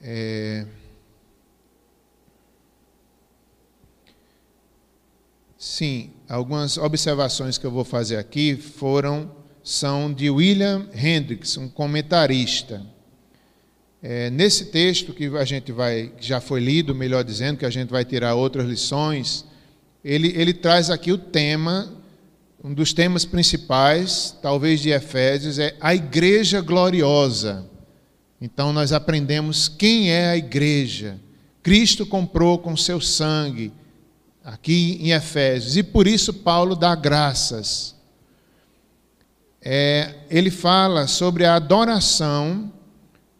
[0.00, 0.64] É...
[5.58, 12.86] Sim, algumas observações que eu vou fazer aqui foram são de William Hendricks, um comentarista.
[14.00, 17.70] É, nesse texto que a gente vai, que já foi lido, melhor dizendo, que a
[17.70, 19.44] gente vai tirar outras lições,
[20.04, 21.90] ele, ele traz aqui o tema,
[22.62, 27.64] um dos temas principais, talvez de Efésios, é a igreja gloriosa.
[28.40, 31.18] Então nós aprendemos quem é a igreja.
[31.62, 33.72] Cristo comprou com seu sangue
[34.44, 35.76] aqui em Efésios.
[35.76, 37.94] E por isso Paulo dá graças.
[39.62, 42.70] É, ele fala sobre a adoração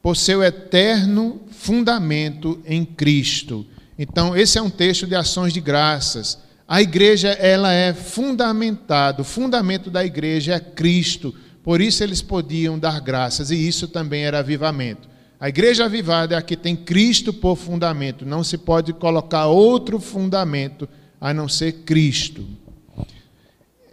[0.02, 3.66] por seu eterno fundamento em Cristo.
[3.98, 6.38] Então, esse é um texto de ações de graças.
[6.66, 11.34] A igreja ela é fundamentada, o fundamento da igreja é Cristo.
[11.62, 15.08] Por isso eles podiam dar graças, e isso também era avivamento.
[15.38, 20.00] A igreja avivada é a que tem Cristo por fundamento, não se pode colocar outro
[20.00, 20.88] fundamento
[21.20, 22.46] a não ser Cristo.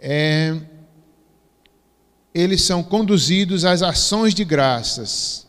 [0.00, 0.56] É,
[2.34, 5.46] eles são conduzidos às ações de graças.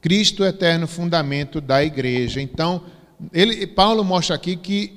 [0.00, 2.40] Cristo é o eterno fundamento da igreja.
[2.40, 2.84] Então,
[3.32, 4.95] ele, Paulo mostra aqui que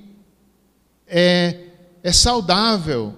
[1.10, 1.56] é,
[2.04, 3.16] é saudável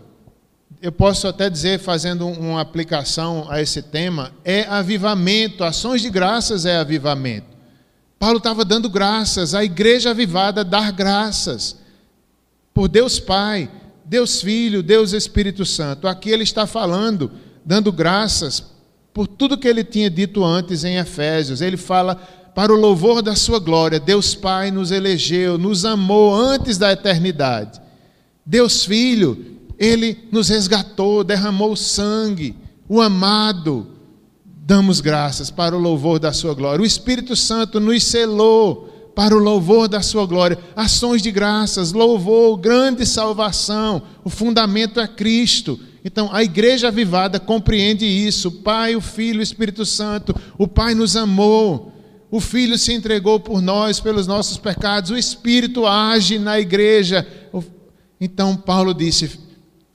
[0.82, 6.66] eu posso até dizer, fazendo uma aplicação a esse tema, é avivamento, ações de graças
[6.66, 7.46] é avivamento.
[8.18, 11.78] Paulo estava dando graças, a igreja avivada dar graças
[12.74, 13.70] por Deus Pai,
[14.04, 16.08] Deus Filho, Deus Espírito Santo.
[16.08, 17.32] Aqui ele está falando,
[17.64, 18.64] dando graças
[19.14, 21.62] por tudo que ele tinha dito antes em Efésios.
[21.62, 22.20] Ele fala
[22.54, 27.82] para o louvor da sua glória, Deus Pai nos elegeu, nos amou antes da eternidade.
[28.46, 32.56] Deus Filho ele nos resgatou, derramou sangue,
[32.88, 33.88] o amado.
[34.46, 36.84] Damos graças para o louvor da Sua glória.
[36.84, 40.60] O Espírito Santo nos selou para o louvor da Sua glória.
[40.76, 44.04] Ações de graças, louvor, grande salvação.
[44.24, 45.80] O fundamento é Cristo.
[46.06, 48.50] Então, a igreja avivada compreende isso.
[48.50, 50.36] O Pai, o Filho, o Espírito Santo.
[50.60, 51.92] O Pai nos amou.
[52.32, 55.12] O Filho se entregou por nós, pelos nossos pecados.
[55.12, 57.28] O Espírito age na igreja.
[58.20, 59.38] Então, Paulo disse: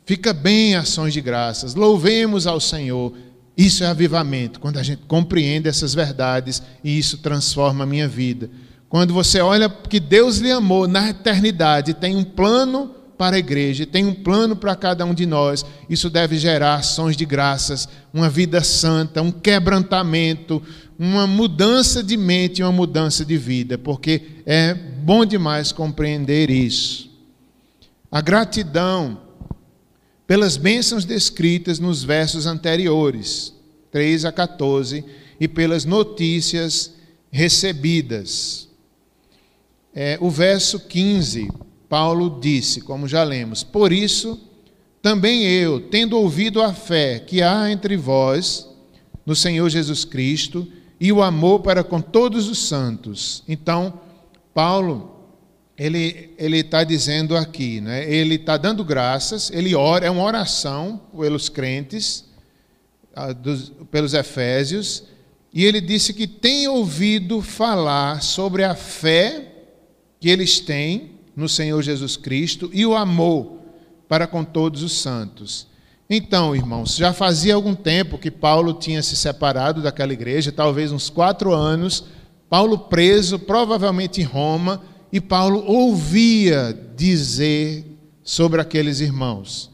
[0.05, 3.13] Fica bem ações de graças, louvemos ao Senhor.
[3.57, 8.51] Isso é avivamento, quando a gente compreende essas verdades e isso transforma a minha vida.
[8.87, 13.87] Quando você olha que Deus lhe amou na eternidade, tem um plano para a igreja,
[13.87, 15.65] tem um plano para cada um de nós.
[15.89, 20.63] Isso deve gerar ações de graças, uma vida santa, um quebrantamento,
[20.99, 27.11] uma mudança de mente, uma mudança de vida, porque é bom demais compreender isso.
[28.11, 29.21] A gratidão
[30.27, 33.53] pelas bênçãos descritas nos versos anteriores,
[33.91, 35.05] 3 a 14,
[35.39, 36.95] e pelas notícias
[37.31, 38.69] recebidas.
[39.95, 41.49] É, o verso 15
[41.89, 44.41] Paulo disse, como já lemos: Por isso,
[45.01, 48.69] também eu, tendo ouvido a fé que há entre vós,
[49.25, 50.67] no Senhor Jesus Cristo,
[50.99, 53.43] e o amor para com todos os santos.
[53.47, 54.01] Então,
[54.55, 55.17] Paulo,
[55.77, 58.11] ele está dizendo aqui, né?
[58.11, 62.25] Ele está dando graças, ele ora, é uma oração pelos crentes,
[63.43, 65.05] dos, pelos Efésios,
[65.53, 69.53] e ele disse que tem ouvido falar sobre a fé
[70.21, 73.59] que eles têm no Senhor Jesus Cristo e o amor
[74.09, 75.67] para com todos os santos.
[76.09, 81.11] Então, irmãos, já fazia algum tempo que Paulo tinha se separado daquela igreja, talvez uns
[81.11, 82.05] quatro anos.
[82.49, 87.85] Paulo preso, provavelmente em Roma, e Paulo ouvia dizer
[88.23, 89.71] sobre aqueles irmãos.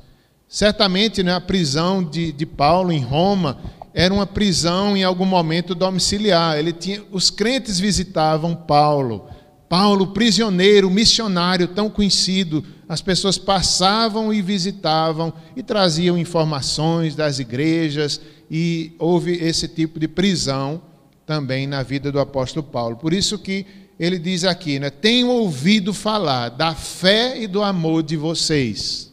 [0.49, 3.59] Certamente, né, a prisão de, de Paulo em Roma
[3.95, 6.59] era uma prisão em algum momento domiciliar.
[6.59, 9.29] Ele tinha, os crentes visitavam Paulo
[9.73, 18.21] Paulo, prisioneiro, missionário tão conhecido, as pessoas passavam e visitavam e traziam informações das igrejas
[18.51, 20.83] e houve esse tipo de prisão
[21.25, 22.97] também na vida do apóstolo Paulo.
[22.97, 23.65] Por isso que
[23.99, 29.11] ele diz aqui, né, tenho ouvido falar da fé e do amor de vocês.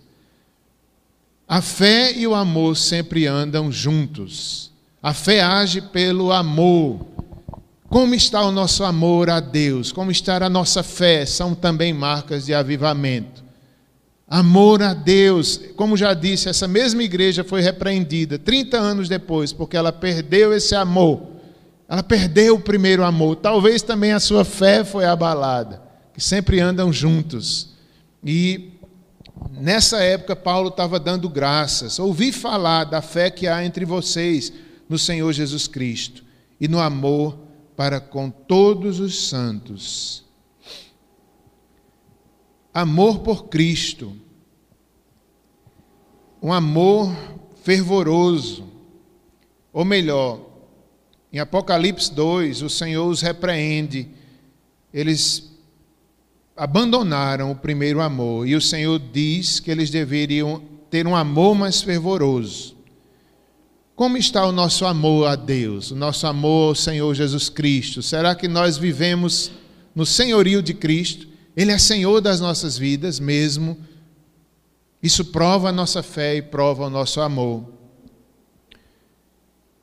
[1.48, 4.74] A fé e o amor sempre andam juntos.
[5.02, 7.19] A fé age pelo amor.
[7.90, 9.92] Como está o nosso amor a Deus?
[9.92, 11.26] Como está a nossa fé?
[11.26, 13.44] São também marcas de avivamento.
[14.28, 19.76] Amor a Deus, como já disse, essa mesma igreja foi repreendida 30 anos depois, porque
[19.76, 21.30] ela perdeu esse amor.
[21.88, 23.38] Ela perdeu o primeiro amor.
[23.38, 25.82] Talvez também a sua fé foi abalada,
[26.14, 27.70] que sempre andam juntos.
[28.24, 28.74] E
[29.60, 31.98] nessa época Paulo estava dando graças.
[31.98, 34.54] Ouvi falar da fé que há entre vocês
[34.88, 36.24] no Senhor Jesus Cristo
[36.62, 37.49] e no amor
[37.80, 40.26] para com todos os santos.
[42.74, 44.18] Amor por Cristo,
[46.42, 47.10] um amor
[47.64, 48.68] fervoroso,
[49.72, 50.42] ou melhor,
[51.32, 54.10] em Apocalipse 2, o Senhor os repreende,
[54.94, 55.50] eles
[56.58, 61.82] abandonaram o primeiro amor, e o Senhor diz que eles deveriam ter um amor mais
[61.82, 62.76] fervoroso.
[64.00, 68.02] Como está o nosso amor a Deus, o nosso amor ao Senhor Jesus Cristo?
[68.02, 69.52] Será que nós vivemos
[69.94, 71.28] no senhorio de Cristo?
[71.54, 73.78] Ele é Senhor das nossas vidas mesmo.
[75.04, 77.66] Isso prova a nossa fé e prova o nosso amor.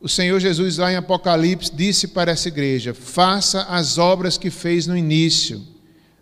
[0.01, 4.87] O Senhor Jesus, lá em Apocalipse, disse para essa igreja: faça as obras que fez
[4.87, 5.63] no início.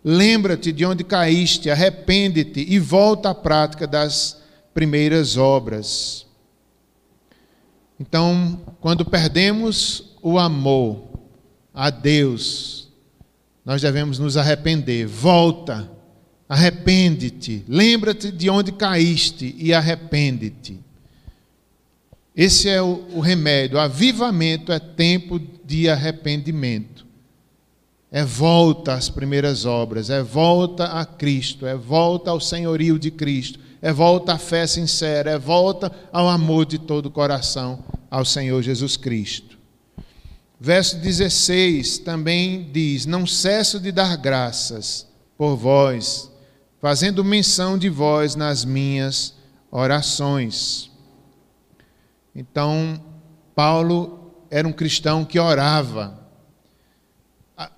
[0.03, 4.37] Lembra-te de onde caíste, arrepende-te e volta à prática das
[4.73, 6.25] primeiras obras.
[7.99, 11.03] Então, quando perdemos o amor
[11.73, 12.89] a Deus,
[13.63, 15.07] nós devemos nos arrepender.
[15.07, 15.89] Volta,
[16.47, 20.79] arrepende-te, lembra-te de onde caíste e arrepende-te.
[22.35, 23.79] Esse é o, o remédio.
[23.79, 27.05] Avivamento é tempo de arrependimento.
[28.11, 33.59] É volta às primeiras obras, é volta a Cristo, é volta ao senhorio de Cristo,
[33.85, 38.59] é volta à fé sincera, é volta ao amor de todo o coração ao Senhor
[38.63, 39.59] Jesus Cristo.
[40.59, 45.05] Verso 16 também diz: Não cesso de dar graças
[45.37, 46.31] por vós,
[46.81, 49.35] fazendo menção de vós nas minhas
[49.69, 50.89] orações.
[52.35, 52.99] Então,
[53.53, 56.21] Paulo era um cristão que orava.
[57.55, 57.69] A,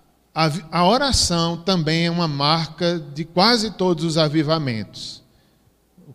[0.71, 5.26] a, oração também é uma marca de quase todos os avivamentos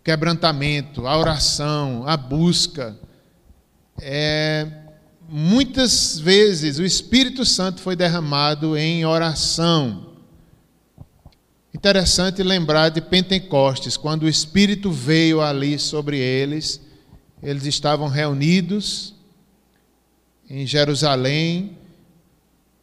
[0.02, 2.98] quebrantamento, a oração, a busca.
[4.00, 4.66] É,
[5.28, 10.10] muitas vezes o Espírito Santo foi derramado em oração.
[11.74, 16.80] Interessante lembrar de Pentecostes, quando o Espírito veio ali sobre eles,
[17.42, 19.14] eles estavam reunidos
[20.50, 21.78] em Jerusalém,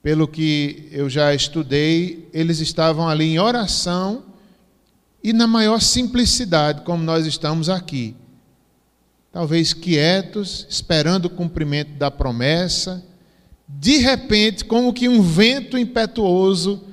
[0.01, 4.28] pelo que eu já estudei, eles estavam ali em oração
[5.23, 8.15] e na maior simplicidade, como nós estamos aqui.
[9.31, 13.03] talvez quietos, esperando o cumprimento da promessa.
[13.67, 16.83] De repente, como que um vento impetuoso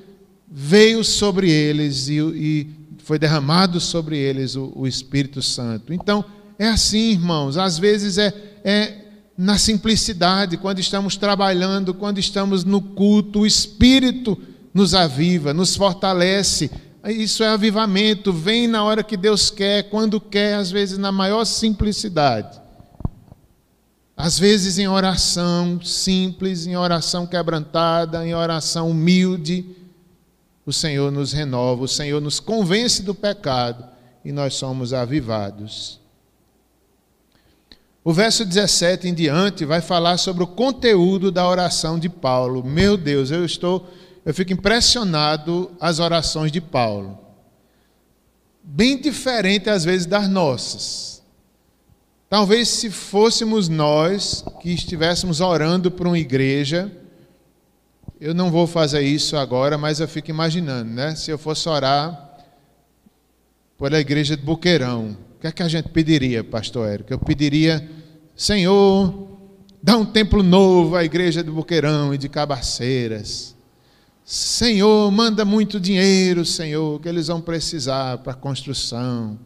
[0.49, 2.67] veio sobre eles e, e
[2.99, 5.93] foi derramado sobre eles o, o, Espírito Santo.
[5.93, 6.23] Então,
[6.59, 9.05] é assim, irmãos, às vezes é, é
[9.37, 14.37] na simplicidade, quando estamos trabalhando, quando estamos no culto, o Espírito
[14.73, 16.69] nos aviva, nos fortalece.
[17.11, 21.45] Isso é avivamento, vem na hora que Deus quer, quando quer, às vezes na maior
[21.45, 22.59] simplicidade.
[24.15, 29.63] Às vezes em oração simples, em oração quebrantada, em oração humilde,
[30.65, 33.85] o Senhor nos renova, o Senhor nos convence do pecado
[34.25, 36.01] e nós somos avivados.
[38.03, 42.63] O verso 17 em diante vai falar sobre o conteúdo da oração de Paulo.
[42.63, 43.87] Meu Deus, eu estou,
[44.27, 47.17] eu fico impressionado as orações de Paulo.
[48.61, 51.23] Bem diferente às vezes das nossas.
[52.29, 56.91] Talvez se fôssemos nós que estivéssemos orando para uma igreja,
[58.19, 61.15] eu não vou fazer isso agora, mas eu fico imaginando, né?
[61.15, 62.37] Se eu fosse orar
[63.79, 67.13] pela igreja de Boqueirão, o que é que a gente pediria, pastor Érico?
[67.13, 67.89] Eu pediria,
[68.35, 69.29] Senhor,
[69.81, 73.55] dá um templo novo à igreja de Boqueirão e de Cabaceiras.
[74.29, 79.39] Senhor, manda muito dinheiro, Senhor, que eles vão precisar para construção.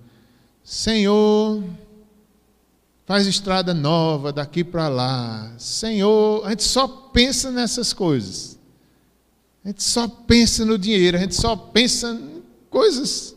[0.64, 1.64] Senhor,
[3.06, 5.54] faz estrada nova daqui para lá.
[5.60, 8.58] Senhor, a gente só pensa nessas coisas.
[9.64, 13.36] A gente só pensa no dinheiro, a gente só pensa em coisas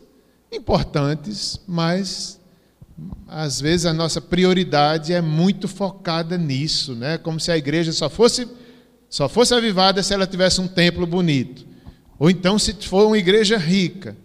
[0.51, 2.39] importantes, mas
[3.27, 7.19] às vezes a nossa prioridade é muito focada nisso, né?
[7.19, 8.47] Como se a igreja só fosse
[9.09, 11.65] só fosse avivada se ela tivesse um templo bonito.
[12.19, 14.15] Ou então se for uma igreja rica.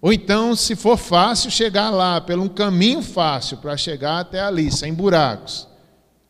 [0.00, 4.70] Ou então se for fácil chegar lá, pelo um caminho fácil para chegar até ali,
[4.70, 5.66] sem buracos.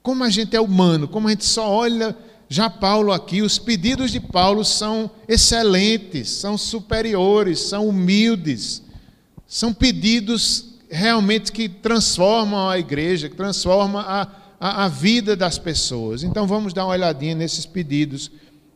[0.03, 2.17] Como a gente é humano, como a gente só olha
[2.49, 8.83] já Paulo aqui, os pedidos de Paulo são excelentes, são superiores, são humildes,
[9.47, 14.29] são pedidos realmente que transformam a igreja, que transformam a,
[14.59, 16.23] a, a vida das pessoas.
[16.23, 18.31] Então vamos dar uma olhadinha nesses pedidos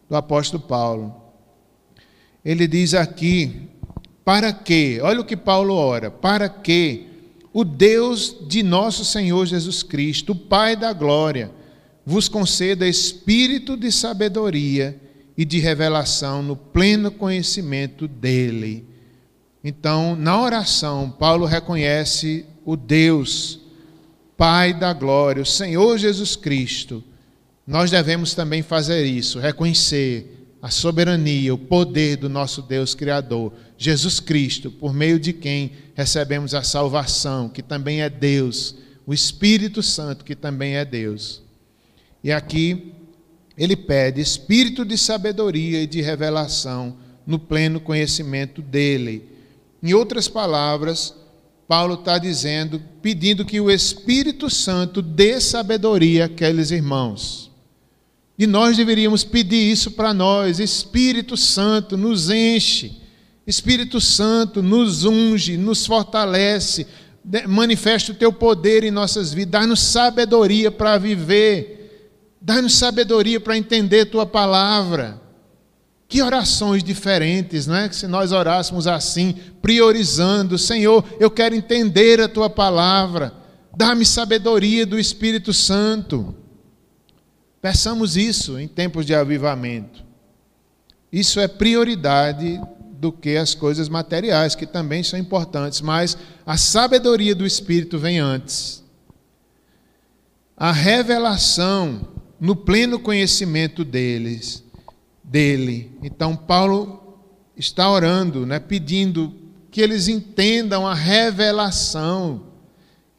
[0.08, 1.14] do apóstolo Paulo.
[2.44, 3.68] Ele diz aqui:
[4.24, 7.06] para que, olha o que Paulo ora, para que
[7.52, 11.50] o Deus de nosso Senhor Jesus Cristo, o Pai da glória,
[12.06, 14.98] vos conceda espírito de sabedoria
[15.36, 18.90] e de revelação no pleno conhecimento dele
[19.62, 23.60] então, na oração, Paulo reconhece o Deus,
[24.40, 27.04] Pai da glória, o Senhor Jesus Cristo.
[27.66, 34.18] Nós devemos também fazer isso, reconhecer a soberania, o poder do nosso Deus Criador, Jesus
[34.18, 38.76] Cristo, por meio de quem recebemos a salvação, que também é Deus,
[39.06, 41.42] o Espírito Santo, que também é Deus.
[42.24, 42.94] E aqui
[43.58, 49.28] ele pede espírito de sabedoria e de revelação no pleno conhecimento dele
[49.82, 51.14] em outras palavras,
[51.70, 57.48] Paulo está dizendo, pedindo que o Espírito Santo dê sabedoria àqueles irmãos.
[58.36, 63.00] E nós deveríamos pedir isso para nós: Espírito Santo, nos enche.
[63.46, 66.88] Espírito Santo, nos unge, nos fortalece,
[67.46, 72.10] manifesta o teu poder em nossas vidas, dá-nos sabedoria para viver,
[72.40, 75.22] dá-nos sabedoria para entender tua palavra.
[76.10, 77.88] Que orações diferentes, não é?
[77.88, 79.32] Que se nós orássemos assim,
[79.62, 83.32] priorizando, Senhor, eu quero entender a tua palavra,
[83.76, 86.34] dá-me sabedoria do Espírito Santo.
[87.62, 90.04] Peçamos isso em tempos de avivamento.
[91.12, 92.60] Isso é prioridade
[92.98, 98.18] do que as coisas materiais, que também são importantes, mas a sabedoria do Espírito vem
[98.18, 98.82] antes.
[100.56, 102.00] A revelação
[102.40, 104.68] no pleno conhecimento deles
[105.30, 105.92] dele.
[106.02, 107.20] Então, Paulo
[107.56, 109.32] está orando, né, pedindo
[109.70, 112.48] que eles entendam a revelação,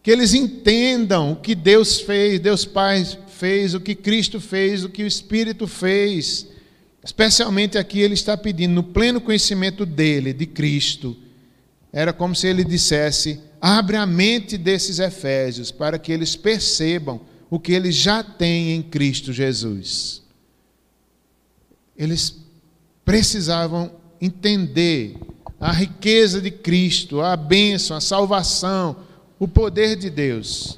[0.03, 4.89] que eles entendam o que Deus fez, Deus Pai fez, o que Cristo fez, o
[4.89, 6.47] que o Espírito fez.
[7.03, 11.15] Especialmente aqui ele está pedindo, no pleno conhecimento dele, de Cristo.
[11.93, 17.59] Era como se ele dissesse: abre a mente desses Efésios para que eles percebam o
[17.59, 20.20] que eles já têm em Cristo Jesus
[21.97, 22.43] eles
[23.03, 25.17] precisavam entender
[25.59, 28.97] a riqueza de Cristo, a bênção, a salvação,
[29.39, 30.77] o poder de Deus.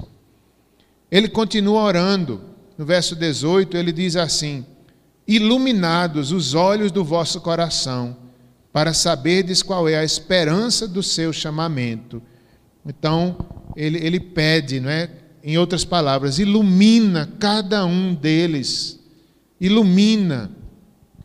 [1.10, 2.40] Ele continua orando.
[2.76, 4.66] No verso 18, ele diz assim:
[5.26, 8.16] Iluminados os olhos do vosso coração,
[8.72, 12.20] para saberdes qual é a esperança do seu chamamento.
[12.84, 13.36] Então,
[13.76, 15.08] ele, ele pede, não é?
[15.46, 18.98] em outras palavras, ilumina cada um deles.
[19.60, 20.50] Ilumina.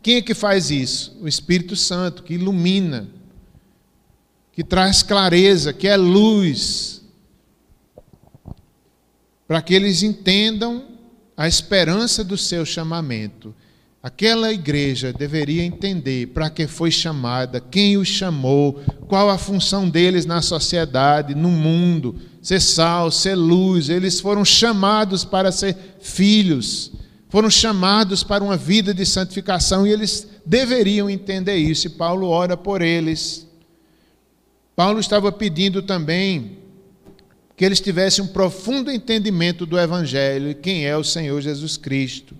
[0.02, 1.16] Quem é que faz isso?
[1.20, 3.08] O Espírito Santo, que ilumina,
[4.52, 7.02] que traz clareza, que é luz,
[9.46, 10.84] para que eles entendam
[11.36, 13.54] a esperança do seu chamamento.
[14.02, 20.24] Aquela igreja deveria entender para que foi chamada, quem os chamou, qual a função deles
[20.24, 23.90] na sociedade, no mundo, ser sal, ser luz.
[23.90, 26.92] Eles foram chamados para ser filhos,
[27.30, 31.86] foram chamados para uma vida de santificação e eles deveriam entender isso.
[31.86, 33.46] E Paulo ora por eles.
[34.74, 36.58] Paulo estava pedindo também
[37.56, 42.34] que eles tivessem um profundo entendimento do Evangelho e quem é o Senhor Jesus Cristo.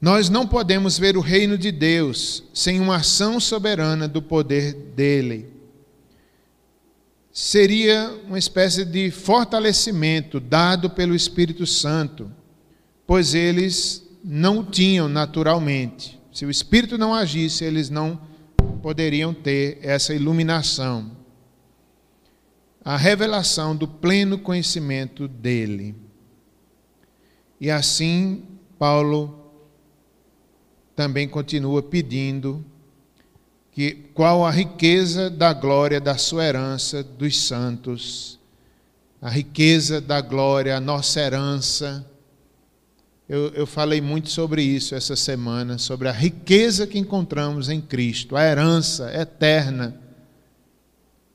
[0.00, 5.59] Nós não podemos ver o reino de Deus sem uma ação soberana do poder dele.
[7.32, 12.30] Seria uma espécie de fortalecimento dado pelo Espírito Santo,
[13.06, 16.20] pois eles não tinham naturalmente.
[16.32, 18.20] Se o Espírito não agisse, eles não
[18.82, 21.16] poderiam ter essa iluminação,
[22.84, 25.94] a revelação do pleno conhecimento dele.
[27.60, 28.42] E assim,
[28.78, 29.52] Paulo
[30.96, 32.64] também continua pedindo
[33.72, 38.38] que qual a riqueza da glória da sua herança dos santos,
[39.22, 42.06] a riqueza da glória, a nossa herança.
[43.28, 48.36] Eu, eu falei muito sobre isso essa semana, sobre a riqueza que encontramos em Cristo,
[48.36, 50.00] a herança eterna.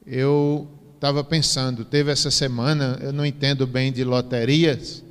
[0.06, 5.04] Eu estava pensando, teve essa semana, eu não entendo bem de loterias,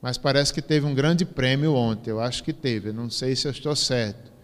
[0.00, 2.10] mas parece que teve um grande prêmio ontem.
[2.10, 4.35] Eu acho que teve, não sei se eu estou certo.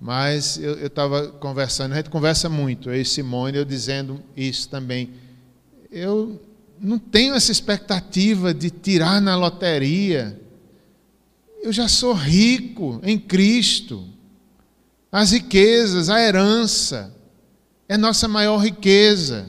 [0.00, 5.10] Mas eu estava conversando, a gente conversa muito, eu e Simone, eu dizendo isso também.
[5.90, 6.40] Eu
[6.80, 10.40] não tenho essa expectativa de tirar na loteria.
[11.62, 14.04] Eu já sou rico em Cristo.
[15.12, 17.14] As riquezas, a herança,
[17.88, 19.46] é nossa maior riqueza.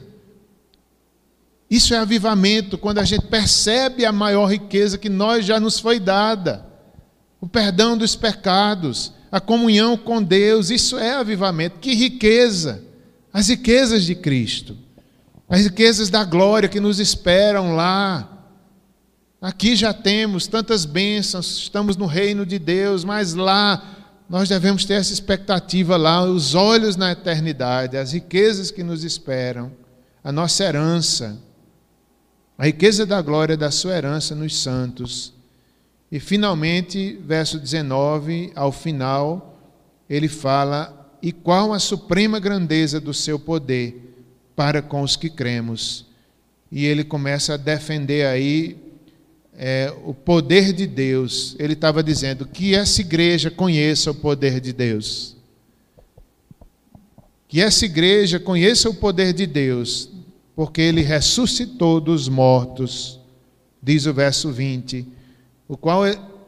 [1.69, 5.99] Isso é avivamento, quando a gente percebe a maior riqueza que nós já nos foi
[5.99, 6.63] dada.
[7.41, 11.79] O perdão dos pecados, a comunhão com Deus, isso é avivamento.
[11.79, 12.83] Que riqueza!
[13.33, 14.77] As riquezas de Cristo,
[15.49, 18.29] as riquezas da glória que nos esperam lá.
[19.41, 23.83] Aqui já temos tantas bênçãos, estamos no reino de Deus, mas lá
[24.29, 29.71] nós devemos ter essa expectativa lá, os olhos na eternidade, as riquezas que nos esperam,
[30.23, 31.41] a nossa herança
[32.57, 35.33] a riqueza da glória da sua herança nos santos.
[36.13, 39.59] E finalmente, verso 19, ao final,
[40.07, 44.13] ele fala: E qual a suprema grandeza do seu poder
[44.55, 46.05] para com os que cremos?
[46.71, 48.77] E ele começa a defender aí
[49.57, 51.55] é, o poder de Deus.
[51.57, 55.35] Ele estava dizendo que essa igreja conheça o poder de Deus.
[57.47, 60.11] Que essa igreja conheça o poder de Deus,
[60.55, 63.19] porque ele ressuscitou dos mortos,
[63.81, 65.22] diz o verso 20,
[65.73, 66.03] o qual,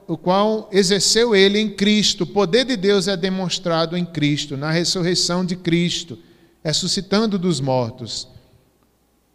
[0.07, 2.25] o qual exerceu ele em Cristo.
[2.25, 6.19] O poder de Deus é demonstrado em Cristo, na ressurreição de Cristo,
[6.63, 8.27] ressuscitando dos mortos,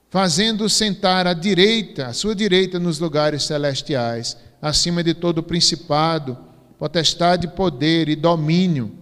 [0.08, 6.38] fazendo sentar à direita, à sua direita nos lugares celestiais, acima de todo principado,
[6.78, 8.92] potestade, poder e domínio,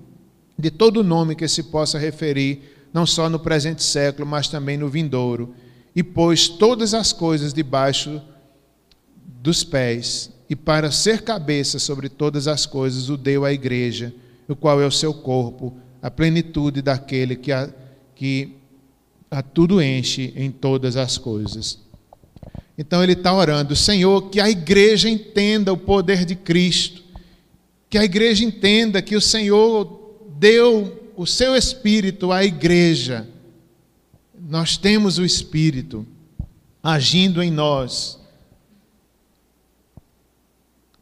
[0.59, 4.89] de todo nome que se possa referir não só no presente século, mas também no
[4.89, 5.55] vindouro,
[5.95, 8.23] e pôs todas as coisas debaixo
[9.43, 14.15] dos pés, e para ser cabeça sobre todas as coisas o deu à igreja,
[14.49, 17.69] o qual é o seu corpo, a plenitude daquele que a,
[18.15, 18.57] que
[19.31, 21.79] a tudo enche em todas as coisas.
[22.79, 27.03] Então ele está orando, Senhor, que a igreja entenda o poder de Cristo,
[27.91, 33.29] que a igreja entenda que o Senhor deu o seu Espírito à igreja,
[34.49, 36.07] nós temos o Espírito
[36.83, 38.18] agindo em nós.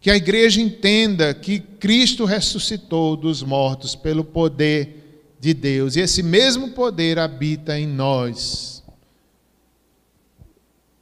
[0.07, 6.23] Que a igreja entenda que Cristo ressuscitou dos mortos pelo poder de Deus, e esse
[6.23, 8.85] mesmo poder habita em nós.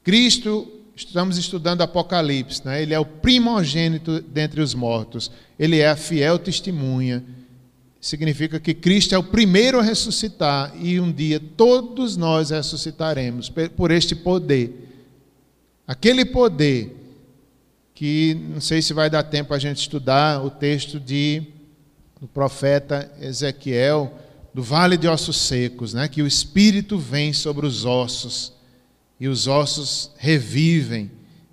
[0.03, 2.81] Cristo, estamos estudando Apocalipse, né?
[2.81, 7.23] ele é o primogênito dentre os mortos, ele é a fiel testemunha
[8.01, 13.91] significa que Cristo é o primeiro a ressuscitar e um dia todos nós ressuscitaremos por
[13.91, 14.73] este poder.
[15.87, 17.04] Aquele poder
[17.95, 21.43] que não sei se vai dar tempo a gente estudar o texto de
[22.21, 24.19] do profeta Ezequiel
[24.55, 28.53] do vale de ossos secos, né, que o espírito vem sobre os ossos.
[29.19, 31.11] e os ossos revivem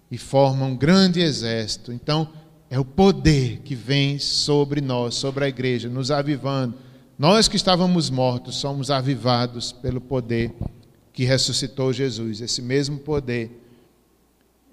[0.10, 1.94] e formam um grande exército.
[1.94, 2.28] Então,
[2.70, 6.74] é o poder que vem sobre nós, sobre a igreja, nos avivando.
[7.20, 10.52] Nós que estávamos mortos somos avivados pelo poder
[11.14, 13.61] que ressuscitou Jesus, esse mesmo poder.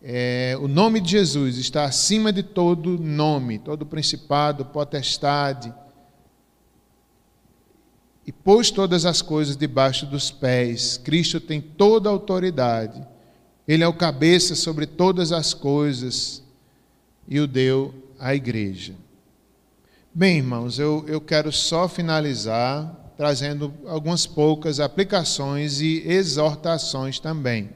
[0.03, 5.72] É, o nome de Jesus está acima de todo nome, todo principado, potestade.
[8.26, 10.96] E pôs todas as coisas debaixo dos pés.
[10.99, 13.05] Cristo tem toda a autoridade.
[13.66, 16.42] Ele é o cabeça sobre todas as coisas
[17.26, 18.94] e o deu à igreja.
[20.14, 27.70] Bem, irmãos, eu, eu quero só finalizar trazendo algumas poucas aplicações e exortações também.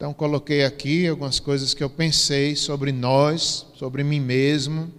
[0.00, 4.90] Então, coloquei aqui algumas coisas que eu pensei sobre nós, sobre mim mesmo,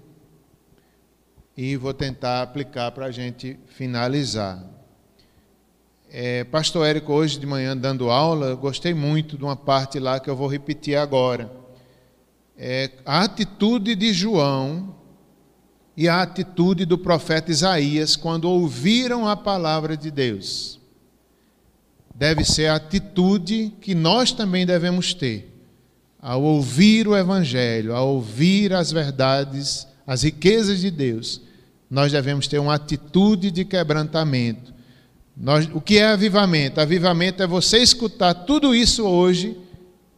[1.57, 4.63] e vou tentar aplicar para a gente finalizar.
[6.07, 10.29] É, Pastor Érico, hoje de manhã, dando aula, gostei muito de uma parte lá que
[10.29, 11.51] eu vou repetir agora.
[12.55, 14.95] É, a atitude de João
[15.97, 20.79] e a atitude do profeta Isaías quando ouviram a palavra de Deus.
[22.15, 25.51] Deve ser a atitude que nós também devemos ter
[26.21, 31.41] ao ouvir o Evangelho, ao ouvir as verdades, as riquezas de Deus.
[31.89, 34.71] Nós devemos ter uma atitude de quebrantamento.
[35.35, 36.79] Nós, o que é avivamento?
[36.79, 39.57] Avivamento é você escutar tudo isso hoje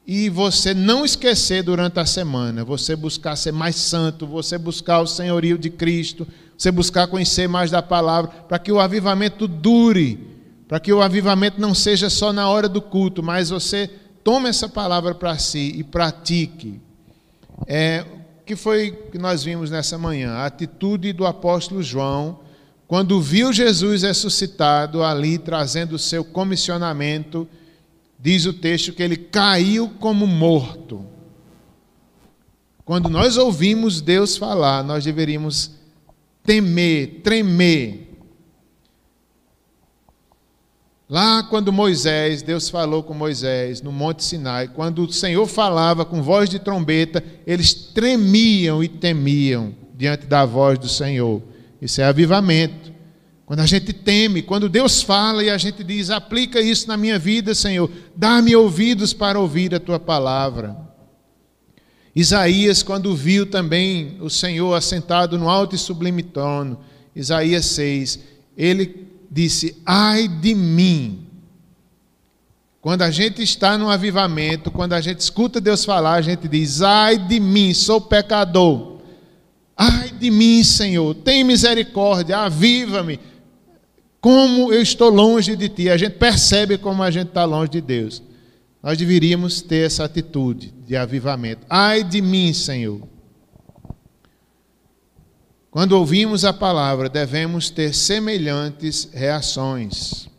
[0.05, 5.07] e você não esquecer durante a semana, você buscar ser mais santo, você buscar o
[5.07, 6.27] senhorio de Cristo,
[6.57, 10.32] você buscar conhecer mais da palavra, para que o avivamento dure,
[10.73, 13.87] para que o avivamento não seja só na hora do culto, mas você
[14.23, 16.81] tome essa palavra para si e pratique.
[17.67, 18.03] É,
[18.43, 20.31] que foi que nós vimos nessa manhã?
[20.31, 22.39] A atitude do apóstolo João,
[22.87, 27.47] quando viu Jesus ressuscitado ali, trazendo o seu comissionamento
[28.19, 31.05] diz o texto que ele caiu como morto.
[32.83, 35.69] Quando nós ouvimos Deus falar, nós deveríamos
[36.43, 38.02] temer, tremer.
[41.13, 46.23] Lá quando Moisés, Deus falou com Moisés no Monte Sinai, quando o Senhor falava com
[46.23, 51.39] voz de trombeta, eles tremiam e temiam diante da voz do Senhor.
[51.79, 52.91] Isso é avivamento.
[53.45, 57.19] Quando a gente teme, quando Deus fala e a gente diz: aplica isso na minha
[57.19, 60.75] vida, Senhor, dá-me ouvidos para ouvir a tua palavra.
[62.15, 66.79] Isaías, quando viu também o Senhor assentado no alto e sublime trono,
[67.15, 68.19] Isaías 6,
[68.57, 69.02] ele
[69.33, 71.27] disse: Ai de mim.
[72.79, 76.81] Quando a gente está no avivamento, quando a gente escuta Deus falar, a gente diz:
[76.81, 78.99] Ai de mim, sou pecador.
[79.75, 83.19] Ai de mim, Senhor, tem misericórdia, aviva-me
[84.21, 85.89] como eu estou longe de ti.
[85.89, 88.21] A gente percebe como a gente está longe de Deus.
[88.81, 91.65] Nós deveríamos ter essa atitude de avivamento.
[91.69, 93.12] Ai de mim, Senhor.
[95.73, 100.29] Quando ouvimos a palavra, devemos ter semelhantes reações.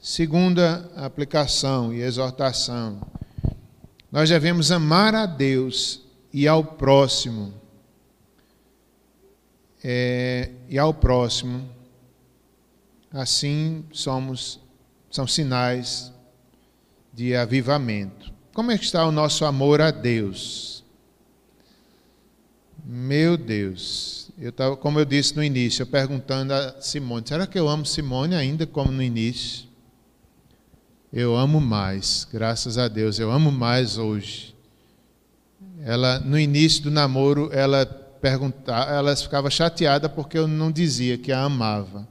[0.00, 3.00] Segunda aplicação e exortação.
[4.12, 6.02] Nós devemos amar a Deus
[6.32, 7.52] e ao próximo.
[9.82, 11.68] É, e ao próximo
[13.12, 14.60] assim somos,
[15.10, 16.12] são sinais
[17.12, 18.32] de avivamento.
[18.54, 20.75] Como é que está o nosso amor a Deus?
[22.88, 27.58] Meu Deus, eu tava, como eu disse no início, eu perguntando a Simone, será que
[27.58, 29.66] eu amo Simone ainda como no início?
[31.12, 34.54] Eu amo mais, graças a Deus, eu amo mais hoje.
[35.82, 41.32] Ela, no início do namoro, ela perguntava, ela ficava chateada porque eu não dizia que
[41.32, 42.06] a amava.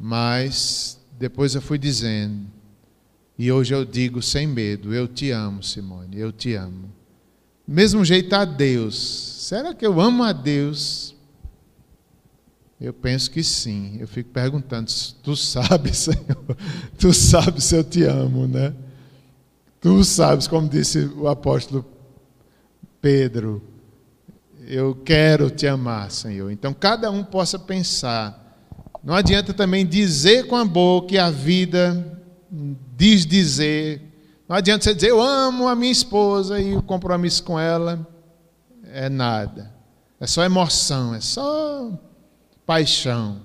[0.00, 2.46] Mas depois eu fui dizendo,
[3.38, 6.90] e hoje eu digo sem medo: eu te amo, Simone, eu te amo.
[7.66, 8.96] Mesmo jeito a Deus.
[9.40, 11.14] Será que eu amo a Deus?
[12.80, 13.96] Eu penso que sim.
[14.00, 14.90] Eu fico perguntando:
[15.22, 16.56] tu sabes, Senhor?
[16.98, 18.74] Tu sabes se eu te amo, né?
[19.80, 21.84] Tu sabes, como disse o apóstolo
[23.00, 23.62] Pedro,
[24.66, 26.50] eu quero te amar, Senhor.
[26.50, 28.42] Então, cada um possa pensar
[29.02, 32.20] não adianta também dizer com a boca a vida
[32.96, 34.11] diz dizer.
[34.52, 38.06] Não adianta você dizer, eu amo a minha esposa e o compromisso com ela
[38.92, 39.72] é nada.
[40.20, 41.90] É só emoção, é só
[42.66, 43.40] paixão.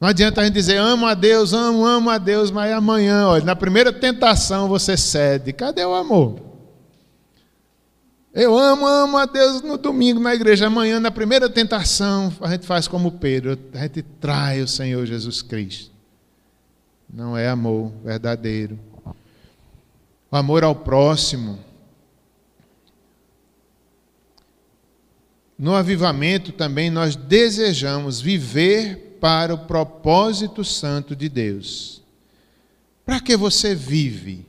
[0.00, 3.44] Não adianta a gente dizer, amo a Deus, amo, amo a Deus, mas amanhã, olha,
[3.44, 5.52] na primeira tentação você cede.
[5.52, 6.40] Cadê o amor?
[8.32, 10.68] Eu amo, amo a Deus no domingo na igreja.
[10.68, 15.42] Amanhã, na primeira tentação, a gente faz como Pedro, a gente trai o Senhor Jesus
[15.42, 15.92] Cristo.
[17.12, 18.95] não é amor verdadeiro.
[20.30, 21.58] O amor ao próximo.
[25.58, 32.02] No avivamento também nós desejamos viver para o propósito santo de Deus.
[33.04, 34.44] Para que você vive?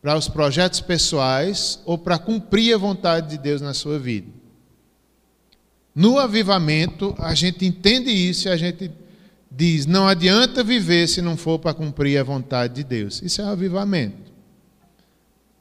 [0.00, 4.38] Para os projetos pessoais ou para cumprir a vontade de Deus na sua vida?
[5.94, 8.90] No avivamento, a gente entende isso e a gente
[9.50, 13.20] diz: não adianta viver se não for para cumprir a vontade de Deus.
[13.20, 14.27] Isso é avivamento.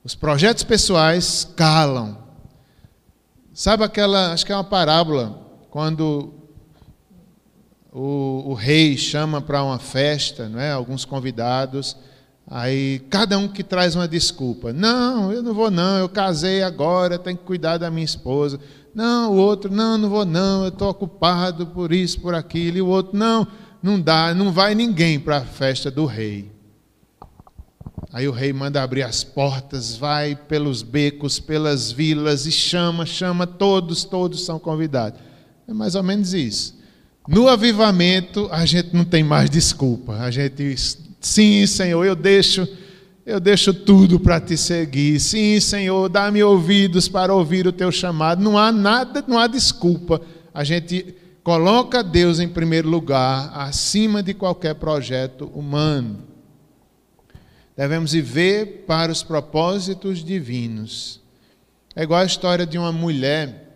[0.03, 2.17] Os projetos pessoais calam.
[3.53, 6.33] Sabe aquela, acho que é uma parábola, quando
[7.91, 10.71] o, o rei chama para uma festa, não é?
[10.71, 11.97] alguns convidados,
[12.47, 14.71] aí cada um que traz uma desculpa.
[14.71, 18.59] Não, eu não vou não, eu casei agora, tenho que cuidar da minha esposa.
[18.93, 22.77] Não, o outro, não, não vou não, eu estou ocupado por isso, por aquilo.
[22.77, 23.47] E o outro, não,
[23.81, 26.56] não dá, não vai ninguém para a festa do rei.
[28.11, 33.45] Aí o rei manda abrir as portas, vai pelos becos, pelas vilas e chama, chama,
[33.45, 35.19] todos, todos são convidados.
[35.67, 36.77] É mais ou menos isso.
[37.27, 40.13] No avivamento, a gente não tem mais desculpa.
[40.19, 40.75] A gente,
[41.19, 42.67] sim, Senhor, eu deixo
[43.27, 45.19] eu deixo tudo para te seguir.
[45.19, 48.41] Sim, Senhor, dá-me ouvidos para ouvir o teu chamado.
[48.41, 50.21] Não há nada, não há desculpa.
[50.53, 56.19] A gente coloca Deus em primeiro lugar, acima de qualquer projeto humano.
[57.77, 61.21] Devemos viver para os propósitos divinos.
[61.95, 63.67] É igual a história de uma mulher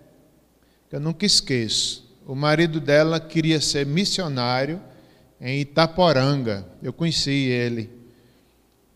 [0.89, 2.10] que eu nunca esqueço.
[2.26, 4.82] O marido dela queria ser missionário
[5.39, 6.66] em Itaporanga.
[6.82, 7.91] Eu conheci ele.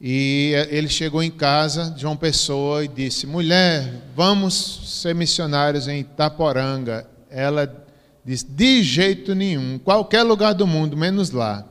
[0.01, 5.99] E ele chegou em casa de uma pessoa e disse: Mulher, vamos ser missionários em
[5.99, 7.07] Itaporanga.
[7.29, 7.71] Ela
[8.25, 11.63] disse: De jeito nenhum, qualquer lugar do mundo, menos lá.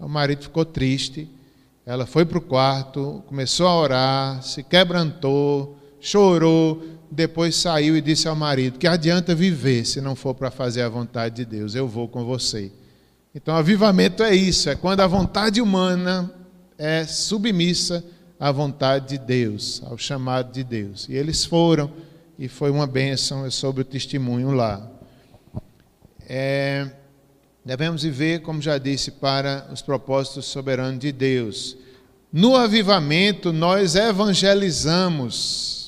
[0.00, 1.28] O marido ficou triste.
[1.84, 6.82] Ela foi para o quarto, começou a orar, se quebrantou, chorou.
[7.10, 10.88] Depois saiu e disse ao marido: Que adianta viver se não for para fazer a
[10.88, 11.74] vontade de Deus?
[11.74, 12.70] Eu vou com você.
[13.34, 16.32] Então, avivamento é isso: é quando a vontade humana
[16.78, 18.04] é submissa
[18.38, 21.08] à vontade de Deus, ao chamado de Deus.
[21.08, 21.90] E eles foram,
[22.38, 24.88] e foi uma bênção sobre o testemunho lá.
[26.28, 26.88] É,
[27.64, 31.76] devemos viver, como já disse, para os propósitos soberanos de Deus.
[32.32, 35.82] No avivamento, nós evangelizamos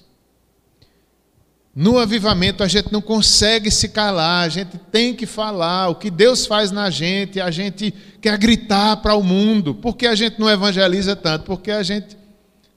[1.75, 5.89] no avivamento a gente não consegue se calar, a gente tem que falar.
[5.89, 9.75] O que Deus faz na gente, a gente quer gritar para o mundo.
[9.75, 11.45] Por que a gente não evangeliza tanto?
[11.45, 12.17] Porque a gente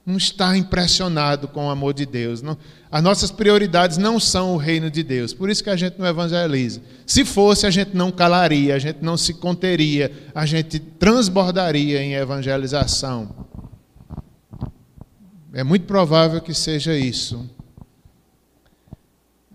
[0.08, 2.42] não está impressionado com o amor de Deus.
[2.42, 2.58] Não,
[2.90, 5.34] as nossas prioridades não são o reino de Deus.
[5.34, 6.82] Por isso que a gente não evangeliza.
[7.06, 12.14] Se fosse, a gente não calaria, a gente não se conteria, a gente transbordaria em
[12.14, 13.46] evangelização.
[15.52, 17.46] É muito provável que seja isso.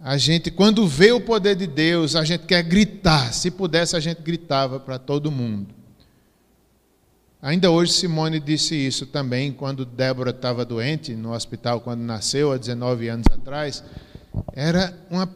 [0.03, 3.33] A gente, quando vê o poder de Deus, a gente quer gritar.
[3.33, 5.82] Se pudesse, a gente gritava para todo mundo.
[7.43, 12.57] Ainda hoje, Simone disse isso também, quando Débora estava doente no hospital, quando nasceu, há
[12.57, 13.83] 19 anos atrás.
[14.53, 15.29] Era uma,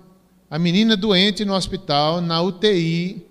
[0.49, 3.27] a menina doente no hospital, na UTI.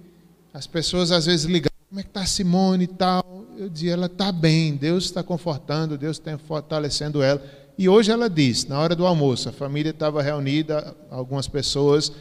[0.53, 3.45] As pessoas às vezes ligavam: como é que está Simone e tal?
[3.57, 7.41] Eu dizia: ela está bem, Deus está confortando, Deus está fortalecendo ela.
[7.77, 12.11] E hoje ela disse, na hora do almoço, a família estava reunida, algumas pessoas,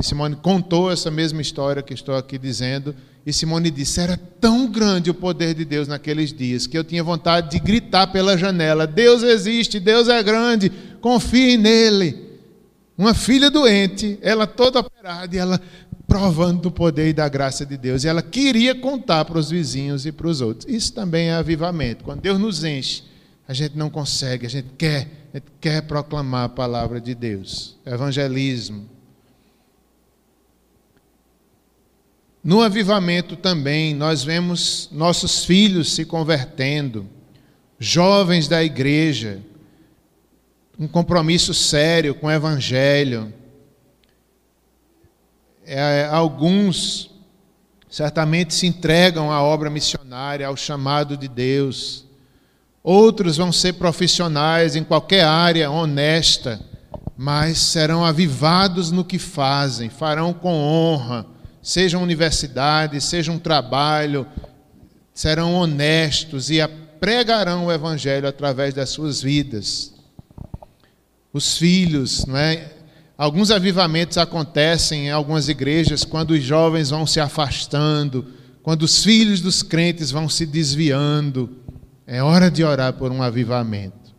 [0.00, 2.94] e Simone contou essa mesma história que estou aqui dizendo.
[3.24, 7.04] E Simone disse: Era tão grande o poder de Deus naqueles dias que eu tinha
[7.04, 10.70] vontade de gritar pela janela: Deus existe, Deus é grande,
[11.00, 12.30] confie nele.
[12.96, 15.60] Uma filha doente, ela toda operada, e ela
[16.06, 18.02] provando do poder e da graça de Deus.
[18.02, 20.72] E ela queria contar para os vizinhos e para os outros.
[20.72, 22.04] Isso também é avivamento.
[22.04, 23.10] Quando Deus nos enche
[23.50, 27.76] a gente não consegue, a gente quer, a gente quer proclamar a palavra de Deus.
[27.84, 28.88] Evangelismo.
[32.42, 37.06] No avivamento também, nós vemos nossos filhos se convertendo,
[37.78, 39.40] jovens da igreja,
[40.78, 43.30] um compromisso sério com o evangelho.
[45.66, 47.10] É, alguns
[47.90, 52.06] certamente se entregam à obra missionária, ao chamado de Deus.
[52.82, 56.58] Outros vão ser profissionais em qualquer área honesta,
[57.18, 61.26] mas serão avivados no que fazem, farão com honra,
[61.62, 64.26] seja uma universidade, seja um trabalho,
[65.12, 66.58] serão honestos e
[66.98, 69.94] pregarão o evangelho através das suas vidas.
[71.32, 72.72] Os filhos, não é?
[73.16, 78.26] Alguns avivamentos acontecem em algumas igrejas quando os jovens vão se afastando,
[78.62, 81.56] quando os filhos dos crentes vão se desviando
[82.06, 84.14] É hora de orar por um avivamento.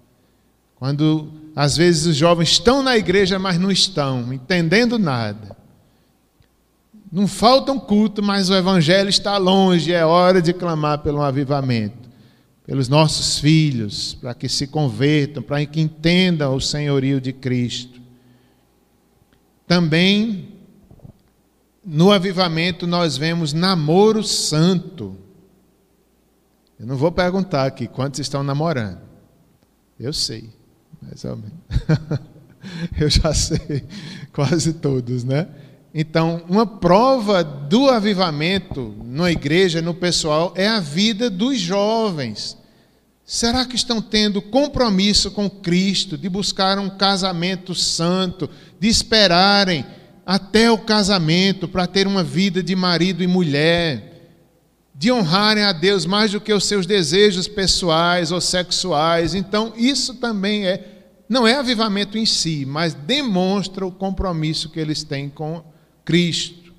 [0.76, 5.61] Quando às vezes os jovens estão na igreja, mas não estão entendendo nada.
[7.12, 12.10] Não falta um culto, mas o evangelho está longe, é hora de clamar pelo avivamento.
[12.66, 18.00] Pelos nossos filhos, para que se convertam, para que entendam o senhorio de Cristo.
[19.68, 20.48] Também
[21.84, 25.18] no avivamento nós vemos namoro santo.
[26.80, 29.02] Eu não vou perguntar aqui quantos estão namorando.
[30.00, 30.50] Eu sei,
[31.02, 31.60] mais ou menos.
[32.98, 33.84] Eu já sei,
[34.32, 35.48] quase todos, né?
[35.94, 42.58] Então, uma prova do avivamento na igreja, no pessoal, é a vida dos jovens.
[43.26, 49.86] Será que estão tendo compromisso com Cristo, de buscar um casamento santo, de esperarem
[50.26, 54.12] até o casamento para ter uma vida de marido e mulher,
[54.96, 59.36] de honrarem a Deus mais do que os seus desejos pessoais ou sexuais?
[59.36, 65.04] Então, isso também é, não é avivamento em si, mas demonstra o compromisso que eles
[65.04, 65.71] têm com
[66.04, 66.74] Cristo.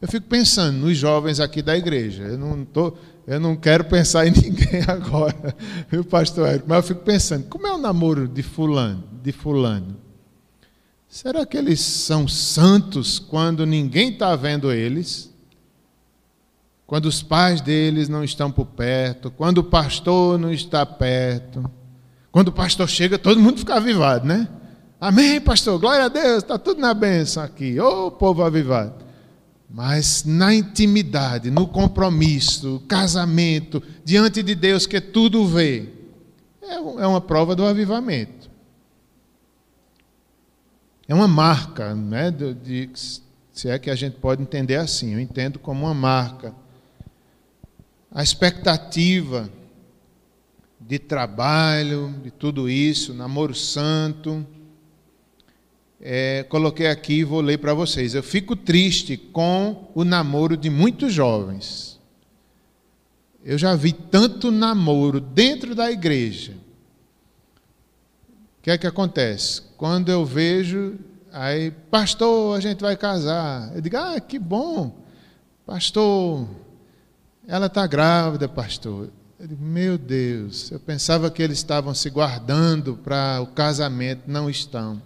[0.00, 2.24] Eu fico pensando nos jovens aqui da igreja.
[2.24, 2.94] Eu não, tô,
[3.26, 5.54] eu não quero pensar em ninguém agora,
[5.90, 6.66] viu, pastor Érico?
[6.68, 9.96] Mas eu fico pensando, como é o namoro de fulano, de fulano?
[11.08, 15.30] Será que eles são santos quando ninguém está vendo eles?
[16.86, 21.70] Quando os pais deles não estão por perto, quando o pastor não está perto,
[22.30, 24.48] quando o pastor chega, todo mundo fica avivado, né?
[25.02, 29.04] Amém, pastor, glória a Deus, está tudo na bênção aqui, ô oh, povo avivado.
[29.68, 35.88] Mas na intimidade, no compromisso, casamento, diante de Deus que tudo vê,
[36.62, 38.48] é, é uma prova do avivamento.
[41.08, 42.90] É uma marca, né, de, de,
[43.52, 46.54] se é que a gente pode entender assim, eu entendo como uma marca.
[48.08, 49.50] A expectativa
[50.80, 54.46] de trabalho, de tudo isso, namoro santo,
[56.04, 58.12] é, coloquei aqui e vou ler para vocês.
[58.14, 62.00] Eu fico triste com o namoro de muitos jovens.
[63.44, 66.54] Eu já vi tanto namoro dentro da igreja.
[68.58, 69.62] O que é que acontece?
[69.76, 70.98] Quando eu vejo,
[71.32, 73.70] aí, pastor, a gente vai casar.
[73.74, 74.96] Eu digo, ah, que bom.
[75.64, 76.48] Pastor,
[77.46, 79.08] ela está grávida, pastor.
[79.38, 84.50] Eu digo, meu Deus, eu pensava que eles estavam se guardando para o casamento, não
[84.50, 85.00] estão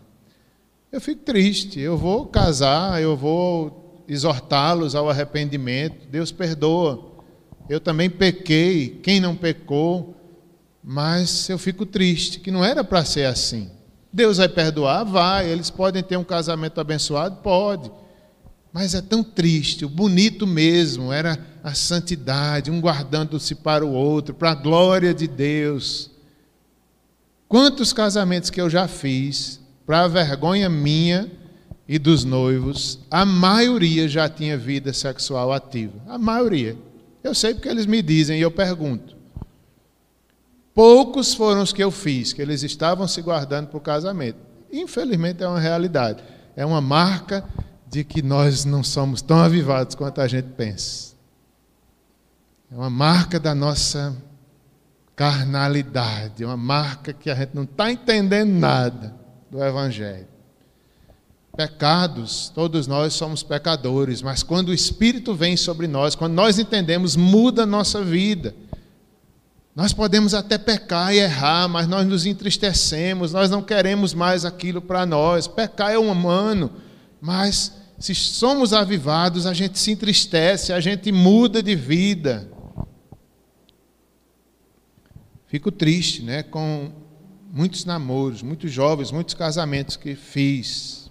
[0.97, 1.79] eu fico triste.
[1.79, 6.09] Eu vou casar, eu vou exortá-los ao arrependimento.
[6.09, 7.13] Deus perdoa.
[7.69, 10.15] Eu também pequei, quem não pecou,
[10.83, 13.71] mas eu fico triste, que não era para ser assim.
[14.13, 15.05] Deus vai perdoar?
[15.05, 15.51] Vai.
[15.51, 17.37] Eles podem ter um casamento abençoado?
[17.43, 17.91] Pode.
[18.73, 19.85] Mas é tão triste.
[19.85, 25.27] O bonito mesmo era a santidade, um guardando-se para o outro, para a glória de
[25.27, 26.11] Deus.
[27.49, 31.31] Quantos casamentos que eu já fiz, para a vergonha minha
[31.89, 35.95] e dos noivos, a maioria já tinha vida sexual ativa.
[36.09, 36.77] A maioria.
[37.23, 39.17] Eu sei porque eles me dizem e eu pergunto.
[40.75, 44.39] Poucos foram os que eu fiz, que eles estavam se guardando para o casamento.
[44.73, 46.23] Infelizmente é uma realidade.
[46.57, 47.45] É uma marca
[47.89, 51.15] de que nós não somos tão avivados quanto a gente pensa.
[52.71, 54.17] É uma marca da nossa
[55.15, 59.16] carnalidade, é uma marca que a gente não está entendendo nada
[59.51, 60.27] do Evangelho.
[61.57, 67.17] Pecados, todos nós somos pecadores, mas quando o Espírito vem sobre nós, quando nós entendemos,
[67.17, 68.55] muda a nossa vida.
[69.75, 74.83] Nós podemos até pecar e errar, mas nós nos entristecemos, nós não queremos mais aquilo
[74.83, 75.47] para nós.
[75.47, 76.73] Pecar é humano,
[77.21, 82.51] mas se somos avivados, a gente se entristece, a gente muda de vida.
[85.47, 86.91] Fico triste, né, com
[87.57, 91.11] muitos namoros, muitos jovens, muitos casamentos que fiz.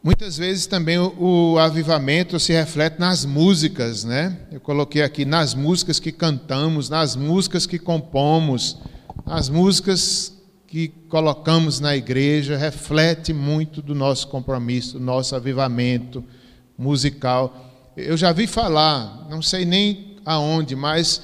[0.00, 4.38] Muitas vezes também o, o, avivamento se reflete nas músicas, né?
[4.52, 8.78] Eu coloquei aqui nas músicas que cantamos, nas músicas que compomos,
[9.26, 10.32] nas músicas
[10.68, 16.22] que colocamos na igreja, reflete muito do nosso compromisso, do nosso avivamento
[16.78, 17.92] musical.
[17.96, 21.22] Eu já vi falar, não sei nem aonde, mas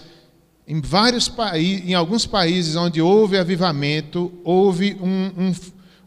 [0.67, 5.55] em vários países, em alguns países onde houve avivamento, houve um, um,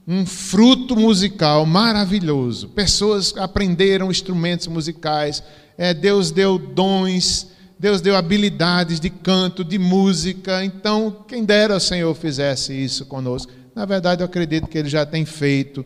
[0.08, 2.70] um fruto musical maravilhoso.
[2.70, 5.44] Pessoas aprenderam instrumentos musicais,
[5.78, 7.48] é, Deus deu dons,
[7.78, 10.64] Deus deu habilidades de canto, de música.
[10.64, 13.52] Então, quem dera o Senhor fizesse isso conosco.
[13.76, 15.86] Na verdade, eu acredito que Ele já tem feito.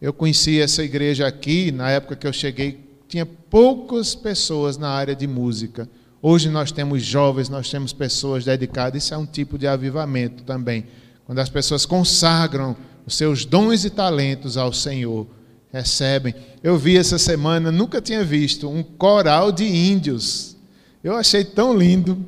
[0.00, 2.78] Eu conheci essa igreja aqui, na época que eu cheguei,
[3.08, 5.88] tinha poucas pessoas na área de música.
[6.22, 10.86] Hoje nós temos jovens, nós temos pessoas dedicadas, isso é um tipo de avivamento também.
[11.26, 15.26] Quando as pessoas consagram os seus dons e talentos ao Senhor,
[15.72, 16.34] recebem.
[16.62, 20.56] Eu vi essa semana, nunca tinha visto, um coral de índios.
[21.04, 22.26] Eu achei tão lindo.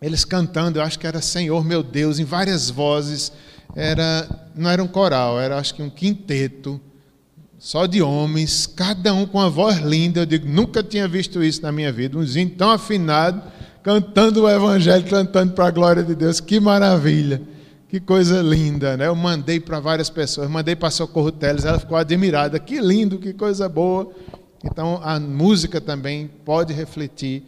[0.00, 3.32] Eles cantando, eu acho que era Senhor meu Deus, em várias vozes.
[3.76, 6.80] Era, não era um coral, era acho que um quinteto,
[7.62, 10.22] só de homens, cada um com uma voz linda.
[10.22, 12.18] Eu digo, nunca tinha visto isso na minha vida.
[12.18, 13.40] Uns índios tão afinados,
[13.84, 16.40] cantando o Evangelho, cantando para a glória de Deus.
[16.40, 17.40] Que maravilha!
[17.88, 19.06] Que coisa linda, né?
[19.06, 22.58] Eu mandei para várias pessoas, mandei para Socorro Teles, ela ficou admirada.
[22.58, 24.10] Que lindo, que coisa boa.
[24.64, 27.44] Então, a música também pode refletir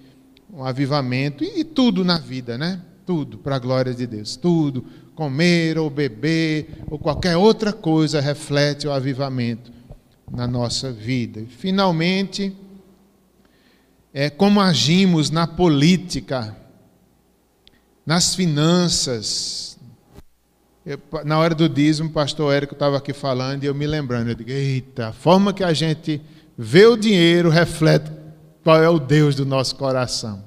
[0.53, 2.81] um avivamento e, e tudo na vida, né?
[3.05, 4.37] Tudo para a glória de Deus.
[4.37, 4.85] Tudo,
[5.17, 9.74] comer ou beber ou qualquer outra coisa reflete o avivamento
[10.31, 11.45] na nossa vida.
[11.49, 12.55] Finalmente,
[14.13, 16.57] é como agimos na política,
[18.07, 19.79] nas finanças,
[20.85, 24.29] eu, na hora do dízimo, o pastor Érico estava aqui falando e eu me lembrando.
[24.29, 26.21] Eu digo, eita, a forma que a gente
[26.57, 28.13] vê o dinheiro reflete
[28.63, 30.45] qual é o Deus do nosso coração.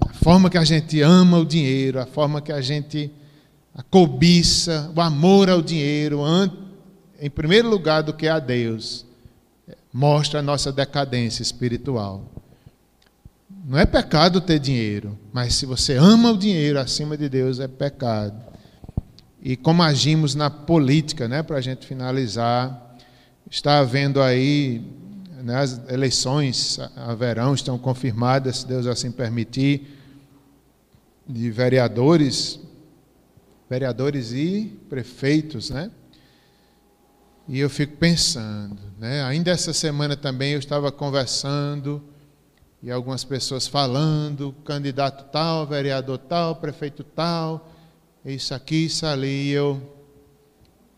[0.00, 3.10] A forma que a gente ama o dinheiro, a forma que a gente
[3.74, 6.22] a cobiça, o amor ao dinheiro,
[7.20, 9.06] em primeiro lugar do que a Deus,
[9.92, 12.24] mostra a nossa decadência espiritual.
[13.64, 17.66] Não é pecado ter dinheiro, mas se você ama o dinheiro acima de Deus, é
[17.66, 18.36] pecado.
[19.42, 22.96] E como agimos na política, né, para a gente finalizar,
[23.50, 24.82] está havendo aí,
[25.42, 29.98] né, as eleições haverão, estão confirmadas, se Deus assim permitir,
[31.28, 32.60] de vereadores,
[33.68, 35.90] vereadores e prefeitos, né?
[37.48, 39.22] E eu fico pensando, né?
[39.22, 42.02] Ainda essa semana também eu estava conversando
[42.82, 47.72] e algumas pessoas falando, candidato tal, vereador tal, prefeito tal,
[48.24, 49.80] isso aqui, isso ali, e eu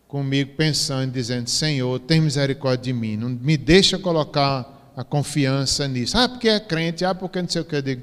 [0.07, 6.17] comigo pensando, dizendo, Senhor, tem misericórdia de mim, não me deixa colocar a confiança nisso.
[6.17, 8.01] Ah, porque é crente, ah, porque não sei o que, eu digo,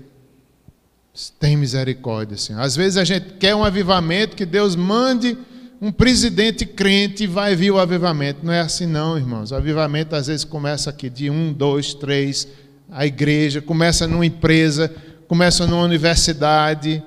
[1.41, 2.61] tem misericórdia, Senhor.
[2.61, 5.37] Às vezes a gente quer um avivamento, que Deus mande
[5.81, 8.45] um presidente crente vai vir o avivamento.
[8.45, 9.51] Não é assim não, irmãos.
[9.51, 12.49] O avivamento às vezes começa aqui de um, dois, três,
[12.91, 14.93] a igreja, começa numa empresa,
[15.29, 17.03] começa numa universidade.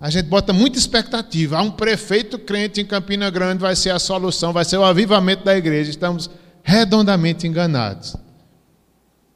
[0.00, 1.58] A gente bota muita expectativa.
[1.58, 5.44] Há um prefeito crente em Campina Grande, vai ser a solução, vai ser o avivamento
[5.44, 5.90] da igreja.
[5.90, 6.30] Estamos
[6.62, 8.16] redondamente enganados.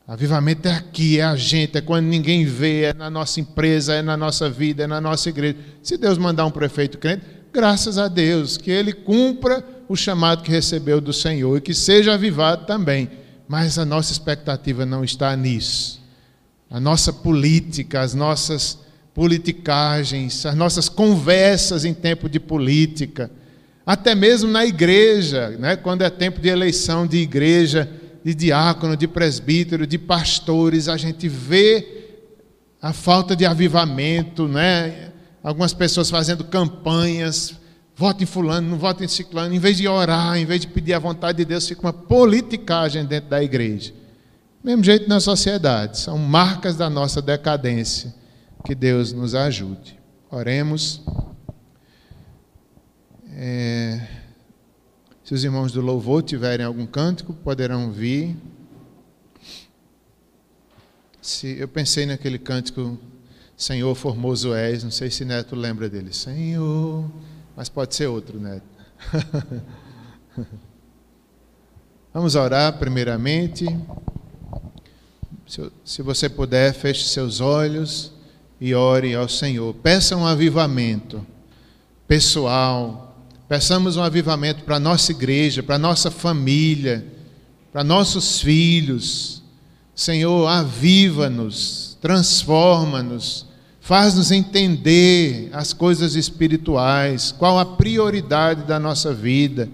[0.07, 4.03] Avivamento é aqui, é a gente, é quando ninguém vê, é na nossa empresa, é
[4.03, 5.57] na nossa vida, é na nossa igreja.
[5.85, 7.23] Se Deus mandar um prefeito crente,
[7.53, 12.15] graças a Deus, que ele cumpra o chamado que recebeu do Senhor e que seja
[12.15, 13.11] avivado também.
[13.49, 16.01] Mas a nossa expectativa não está nisso.
[16.71, 18.79] A nossa política, as nossas
[19.13, 23.31] politicagens, as nossas conversas em tempo de política,
[23.85, 27.91] até mesmo na igreja, né, quando é tempo de eleição de igreja,
[28.25, 32.01] de diácono, de presbítero, de pastores, a gente vê
[32.81, 35.11] a falta de avivamento, né?
[35.43, 37.59] Algumas pessoas fazendo campanhas
[38.01, 40.95] vote em fulano, não vote em ciclano, em vez de orar, em vez de pedir
[40.95, 43.93] a vontade de Deus, fica uma politicagem dentro da igreja.
[44.65, 48.15] Mesmo jeito na sociedade, são marcas da nossa decadência.
[48.65, 49.99] Que Deus nos ajude.
[50.31, 51.03] Oremos.
[53.33, 54.07] É,
[55.23, 58.35] se os irmãos do louvor tiverem algum cântico, poderão vir.
[61.21, 62.99] Se, eu pensei naquele cântico,
[63.63, 66.13] Senhor formoso és, não sei se Neto lembra dele.
[66.13, 67.05] Senhor
[67.61, 68.63] mas pode ser outro, né?
[72.15, 73.67] Vamos orar primeiramente.
[75.85, 78.13] Se você puder, feche seus olhos
[78.59, 79.75] e ore ao Senhor.
[79.75, 81.27] Peça um avivamento
[82.09, 83.15] pessoal.
[83.47, 87.05] Peçamos um avivamento para a nossa igreja, para a nossa família,
[87.71, 89.43] para nossos filhos.
[89.95, 93.50] Senhor, aviva-nos, transforma-nos
[93.91, 99.69] Faz-nos entender as coisas espirituais, qual a prioridade da nossa vida.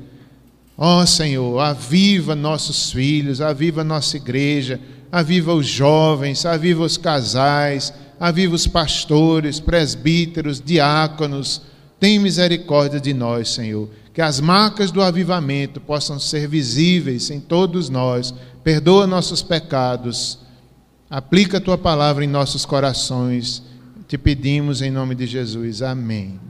[0.75, 4.81] Ó oh, Senhor, aviva nossos filhos, aviva nossa igreja,
[5.13, 11.61] aviva os jovens, aviva os casais, aviva os pastores, presbíteros, diáconos.
[12.01, 13.91] Tem misericórdia de nós, Senhor.
[14.15, 18.33] Que as marcas do avivamento possam ser visíveis em todos nós.
[18.65, 20.39] Perdoa nossos pecados.
[21.11, 23.66] Aplica a tua palavra em nossos corações
[24.07, 25.83] te pedimos em nome de Jesus.
[25.83, 26.41] Amém.